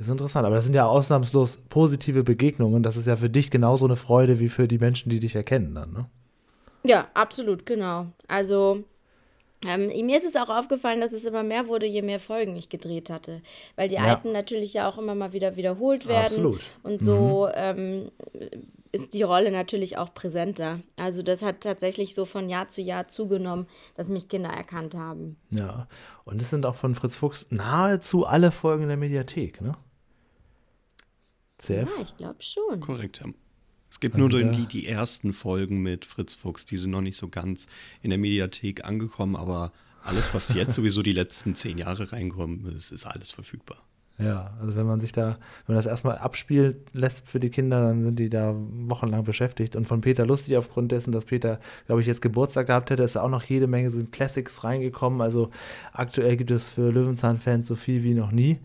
[0.07, 0.47] ist interessant.
[0.47, 2.83] Aber das sind ja ausnahmslos positive Begegnungen.
[2.83, 5.75] Das ist ja für dich genauso eine Freude wie für die Menschen, die dich erkennen
[5.75, 6.07] dann, ne?
[6.83, 8.07] Ja, absolut, genau.
[8.27, 8.85] Also
[9.67, 12.71] ähm, mir ist es auch aufgefallen, dass es immer mehr wurde, je mehr Folgen ich
[12.71, 13.43] gedreht hatte.
[13.77, 14.03] Weil die ja.
[14.03, 16.25] alten natürlich ja auch immer mal wieder wiederholt werden.
[16.25, 16.63] Absolut.
[16.83, 17.53] Und so mhm.
[17.57, 18.11] ähm,
[18.93, 20.81] ist die Rolle natürlich auch präsenter.
[20.97, 25.37] Also das hat tatsächlich so von Jahr zu Jahr zugenommen, dass mich Kinder erkannt haben.
[25.51, 25.87] Ja,
[26.25, 29.77] und es sind auch von Fritz Fuchs nahezu alle Folgen in der Mediathek, ne?
[31.61, 31.89] CF?
[31.97, 32.81] Ja, ich glaube schon.
[32.81, 33.27] Korrekt, ja.
[33.91, 37.17] Es gibt also nur die, die ersten Folgen mit Fritz Fuchs, die sind noch nicht
[37.17, 37.67] so ganz
[38.03, 39.73] in der Mediathek angekommen, aber
[40.05, 43.79] alles, was jetzt sowieso die letzten zehn Jahre reinkommt, ist, ist alles verfügbar.
[44.23, 47.81] Ja, also wenn man sich da, wenn man das erstmal abspielen lässt für die Kinder,
[47.81, 49.77] dann sind die da wochenlang beschäftigt.
[49.77, 53.17] Und von Peter Lustig, aufgrund dessen, dass Peter, glaube ich, jetzt Geburtstag gehabt hätte, ist
[53.17, 55.23] auch noch jede Menge sind Classics reingekommen.
[55.23, 55.51] Also
[55.93, 58.59] aktuell gibt es für Löwenzahn-Fans so viel wie noch nie.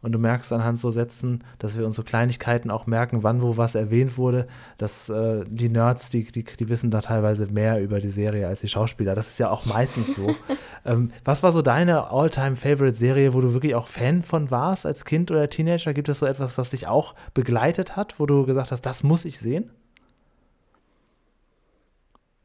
[0.00, 3.56] Und du merkst anhand so Sätzen, dass wir uns so Kleinigkeiten auch merken, wann wo
[3.56, 4.46] was erwähnt wurde,
[4.76, 8.60] dass äh, die Nerds, die, die, die wissen da teilweise mehr über die Serie als
[8.60, 9.16] die Schauspieler.
[9.16, 10.36] Das ist ja auch meistens so.
[10.84, 15.32] ähm, was war so deine All-Time-Favorite-Serie, wo du wirklich auch Fan von warst als Kind
[15.32, 15.92] oder Teenager?
[15.92, 19.24] Gibt es so etwas, was dich auch begleitet hat, wo du gesagt hast, das muss
[19.24, 19.70] ich sehen?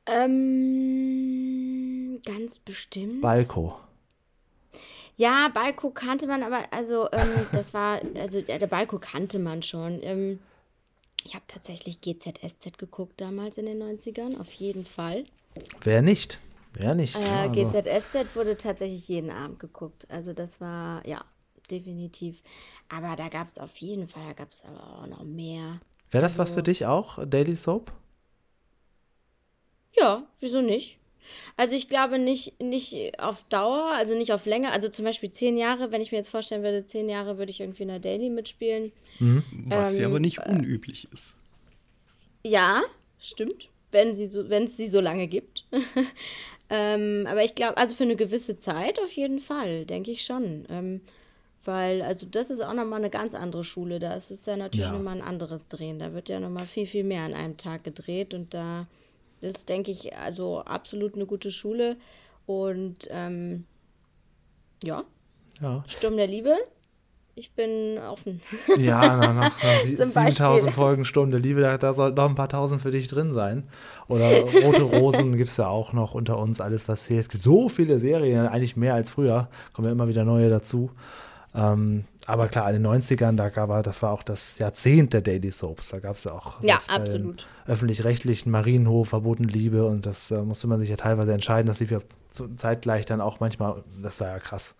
[0.07, 0.59] Ähm,
[2.25, 3.21] ganz bestimmt.
[3.21, 3.77] Balko.
[5.15, 9.61] Ja, Balko kannte man, aber also ähm, das war, also ja, der Balko kannte man
[9.61, 10.01] schon.
[10.01, 10.39] Ähm,
[11.23, 15.25] ich habe tatsächlich GZSZ geguckt damals in den 90ern, auf jeden Fall.
[15.81, 16.39] Wer nicht?
[16.73, 17.15] Wer nicht?
[17.15, 20.09] Äh, GZSZ wurde tatsächlich jeden Abend geguckt.
[20.09, 21.23] Also das war, ja,
[21.69, 22.41] definitiv.
[22.89, 25.71] Aber da gab es auf jeden Fall, da gab es aber auch noch mehr.
[26.11, 27.91] Wäre das also, was für dich auch, Daily Soap?
[29.95, 30.97] Ja, wieso nicht?
[31.57, 34.71] Also ich glaube nicht, nicht auf Dauer, also nicht auf Länge.
[34.71, 37.59] Also zum Beispiel zehn Jahre, wenn ich mir jetzt vorstellen würde, zehn Jahre würde ich
[37.59, 38.91] irgendwie in der Daily mitspielen.
[39.19, 39.43] Mhm.
[39.67, 41.35] Was ähm, ja aber nicht äh, unüblich ist.
[42.45, 42.81] Ja,
[43.19, 43.69] stimmt.
[43.91, 45.65] Wenn sie so, wenn es sie so lange gibt.
[46.69, 50.65] ähm, aber ich glaube, also für eine gewisse Zeit auf jeden Fall, denke ich schon.
[50.69, 51.01] Ähm,
[51.65, 53.99] weil, also das ist auch nochmal eine ganz andere Schule.
[53.99, 54.91] Da ist es ja natürlich ja.
[54.91, 55.99] nochmal ein anderes Drehen.
[55.99, 58.87] Da wird ja nochmal viel, viel mehr an einem Tag gedreht und da
[59.43, 61.97] das ist, denke ich, also absolut eine gute Schule.
[62.45, 63.65] Und ähm,
[64.83, 65.03] ja.
[65.61, 65.83] ja.
[65.87, 66.55] Sturm der Liebe.
[67.35, 68.41] Ich bin offen.
[68.77, 72.81] Ja, nach, nach 7000 Folgen Sturm der Liebe, da, da sollten noch ein paar tausend
[72.81, 73.67] für dich drin sein.
[74.07, 77.21] Oder Rote Rosen gibt es ja auch noch unter uns, alles was zählt.
[77.21, 79.49] Es gibt so viele Serien, eigentlich mehr als früher.
[79.73, 80.91] Kommen ja immer wieder neue dazu.
[81.55, 85.51] Ähm, aber klar, in den 90ern, da gab, das war auch das Jahrzehnt der Daily
[85.51, 85.89] Soaps.
[85.89, 86.79] Da gab es ja auch ja,
[87.65, 91.67] öffentlich-rechtlichen Marienhof, Verboten Liebe und das äh, musste man sich ja teilweise entscheiden.
[91.67, 91.99] Das lief ja
[92.55, 94.75] zeitgleich dann auch manchmal, das war ja krass.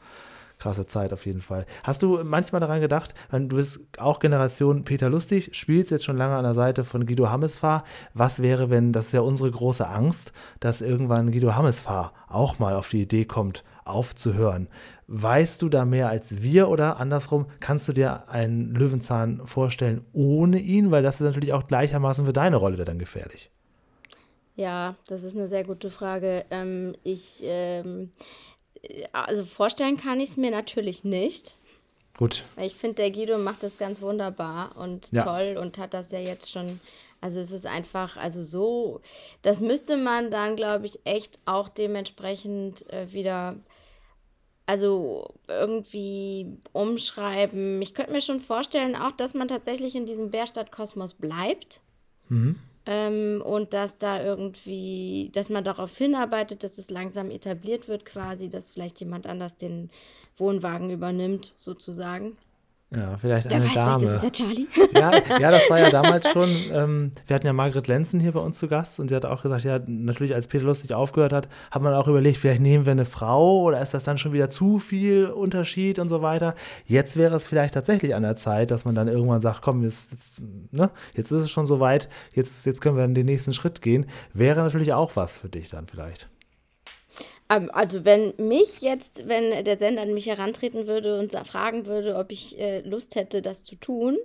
[0.60, 1.66] Krasse Zeit auf jeden Fall.
[1.84, 6.38] Hast du manchmal daran gedacht, du bist auch Generation Peter Lustig, spielst jetzt schon lange
[6.38, 7.84] an der Seite von Guido Hammesfahr.
[8.14, 10.32] Was wäre, wenn, das ist ja unsere große Angst,
[10.62, 14.70] dass irgendwann Guido Hammesfahr auch mal auf die Idee kommt, aufzuhören.
[15.08, 20.60] Weißt du da mehr als wir oder andersrum, kannst du dir einen Löwenzahn vorstellen ohne
[20.60, 20.92] ihn?
[20.92, 23.50] Weil das ist natürlich auch gleichermaßen für deine Rolle dann gefährlich.
[24.56, 26.46] Ja, das ist eine sehr gute Frage.
[26.52, 28.12] Ähm, ich, ähm,
[29.12, 31.56] also vorstellen kann ich es mir natürlich nicht.
[32.18, 32.44] Gut.
[32.58, 35.24] Ich finde, der Guido macht das ganz wunderbar und ja.
[35.24, 36.80] toll und hat das ja jetzt schon.
[37.22, 39.00] Also es ist einfach, also so,
[39.44, 43.56] das müsste man dann, glaube ich, echt auch dementsprechend äh, wieder
[44.66, 47.82] also irgendwie umschreiben.
[47.82, 51.82] Ich könnte mir schon vorstellen, auch, dass man tatsächlich in diesem Bärstadt-Kosmos bleibt.
[52.30, 52.56] Mhm.
[52.86, 58.50] Ähm, und dass da irgendwie, dass man darauf hinarbeitet, dass es langsam etabliert wird, quasi,
[58.50, 59.90] dass vielleicht jemand anders den
[60.38, 62.38] Wohnwagen übernimmt, sozusagen.
[62.96, 64.00] Ja, vielleicht Wer eine weiß, Dame.
[64.00, 64.68] Vielleicht ist es ja Charlie.
[64.94, 66.50] Ja, ja, das war ja damals schon.
[66.72, 69.42] Ähm, wir hatten ja Margret Lenzen hier bei uns zu Gast und sie hat auch
[69.42, 72.92] gesagt, ja, natürlich, als Peter Lustig aufgehört hat, hat man auch überlegt, vielleicht nehmen wir
[72.92, 76.54] eine Frau oder ist das dann schon wieder zu viel Unterschied und so weiter.
[76.86, 80.12] Jetzt wäre es vielleicht tatsächlich an der Zeit, dass man dann irgendwann sagt, komm, jetzt,
[80.12, 80.34] jetzt,
[80.72, 84.06] ne, jetzt ist es schon so weit, jetzt, jetzt können wir den nächsten Schritt gehen.
[84.34, 86.30] Wäre natürlich auch was für dich dann vielleicht.
[87.54, 92.16] Ähm, also wenn mich jetzt, wenn der Sender an mich herantreten würde und fragen würde,
[92.16, 94.18] ob ich äh, Lust hätte, das zu tun,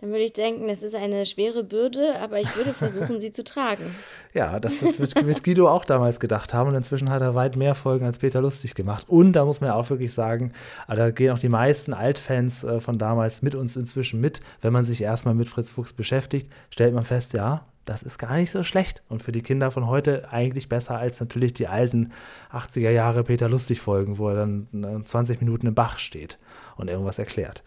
[0.00, 3.42] dann würde ich denken, es ist eine schwere Bürde, aber ich würde versuchen, sie zu
[3.42, 3.96] tragen.
[4.32, 7.74] Ja, das wird, wird, Guido auch damals gedacht haben und inzwischen hat er weit mehr
[7.74, 9.08] Folgen als Peter Lustig gemacht.
[9.08, 10.52] Und da muss man ja auch wirklich sagen,
[10.86, 14.40] ah, da gehen auch die meisten Altfans äh, von damals mit uns inzwischen mit.
[14.60, 18.36] Wenn man sich erstmal mit Fritz Fuchs beschäftigt, stellt man fest, ja, das ist gar
[18.36, 22.12] nicht so schlecht und für die Kinder von heute eigentlich besser als natürlich die alten
[22.52, 26.38] 80er Jahre Peter Lustig Folgen, wo er dann 20 Minuten im Bach steht
[26.76, 27.62] und irgendwas erklärt.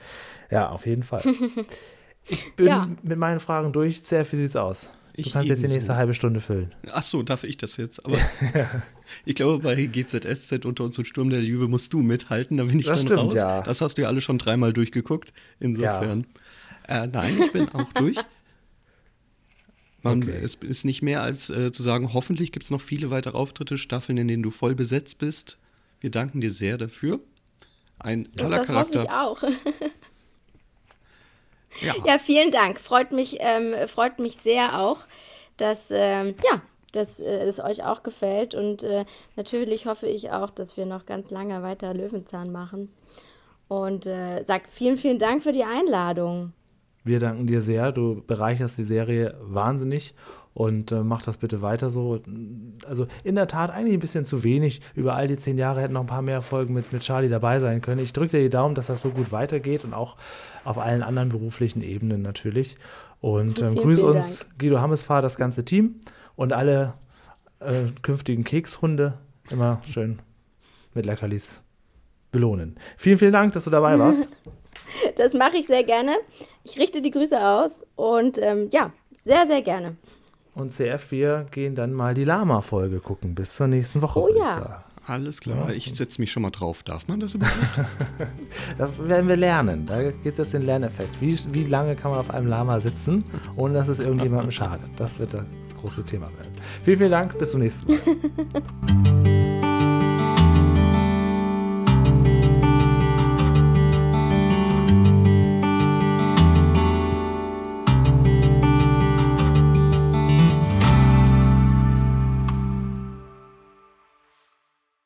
[0.50, 1.24] Ja, auf jeden Fall.
[2.28, 2.88] Ich bin ja.
[3.02, 4.04] mit meinen Fragen durch.
[4.06, 4.90] Zerf, wie sieht's aus?
[5.16, 5.96] Du ich kannst jetzt die nächste so.
[5.96, 6.74] halbe Stunde füllen.
[6.92, 8.06] Ach so, darf ich das jetzt?
[8.06, 8.18] Aber
[9.26, 12.80] ich glaube, bei GZSZ unter uns und Sturm der Liebe musst du mithalten, da bin
[12.80, 13.34] ich das dann stimmt, raus.
[13.34, 13.64] Ja.
[13.64, 15.34] Das hast du ja alle schon dreimal durchgeguckt.
[15.60, 16.28] Insofern.
[16.88, 17.04] Ja.
[17.04, 18.18] Äh, nein, ich bin auch durch.
[20.04, 20.40] Man, okay.
[20.44, 23.78] Es ist nicht mehr als äh, zu sagen, hoffentlich gibt es noch viele weitere Auftritte,
[23.78, 25.60] Staffeln, in denen du voll besetzt bist.
[26.00, 27.20] Wir danken dir sehr dafür.
[28.00, 29.04] Ein toller das Charakter.
[29.04, 29.44] Ich auch.
[31.82, 31.96] ja.
[32.06, 32.18] ja.
[32.18, 32.80] vielen Dank.
[32.80, 35.02] Freut mich, ähm, freut mich sehr auch,
[35.58, 38.56] dass, ähm, ja, dass äh, es euch auch gefällt.
[38.56, 42.92] Und äh, natürlich hoffe ich auch, dass wir noch ganz lange weiter Löwenzahn machen.
[43.68, 46.54] Und äh, sagt vielen, vielen Dank für die Einladung.
[47.04, 47.92] Wir danken dir sehr.
[47.92, 50.14] Du bereicherst die Serie wahnsinnig
[50.54, 52.22] und äh, mach das bitte weiter so.
[52.86, 54.82] Also in der Tat eigentlich ein bisschen zu wenig.
[54.96, 57.60] Über all die zehn Jahre hätten noch ein paar mehr Folgen mit, mit Charlie dabei
[57.60, 58.02] sein können.
[58.02, 60.18] Ich drücke dir die Daumen, dass das so gut weitergeht und auch
[60.64, 62.76] auf allen anderen beruflichen Ebenen natürlich.
[63.22, 64.60] Und ähm, grüße uns, Dank.
[64.60, 66.02] Guido Hammesfahr, das ganze Team
[66.36, 66.96] und alle
[67.60, 69.20] äh, künftigen Kekshunde.
[69.50, 70.20] Immer schön
[70.94, 71.62] mit Leckerlis
[72.32, 72.76] belohnen.
[72.98, 74.28] Vielen, vielen Dank, dass du dabei warst.
[75.16, 76.14] Das mache ich sehr gerne.
[76.64, 78.92] Ich richte die Grüße aus und ähm, ja,
[79.24, 79.96] sehr, sehr gerne.
[80.54, 83.36] Und CF, wir gehen dann mal die Lama-Folge gucken.
[83.36, 84.84] Bis zur nächsten Woche, oh, ja.
[85.08, 86.84] Alles klar, ich setze mich schon mal drauf.
[86.84, 87.58] Darf man das überhaupt?
[88.78, 89.86] das werden wir lernen.
[89.88, 91.20] Da geht es jetzt den Lerneffekt.
[91.20, 93.24] Wie, wie lange kann man auf einem Lama sitzen,
[93.56, 94.90] ohne dass es irgendjemandem schadet?
[94.98, 95.46] Das wird das
[95.82, 96.54] große Thema werden.
[96.84, 97.38] Vielen, vielen Dank.
[97.40, 99.32] Bis zum nächsten Mal.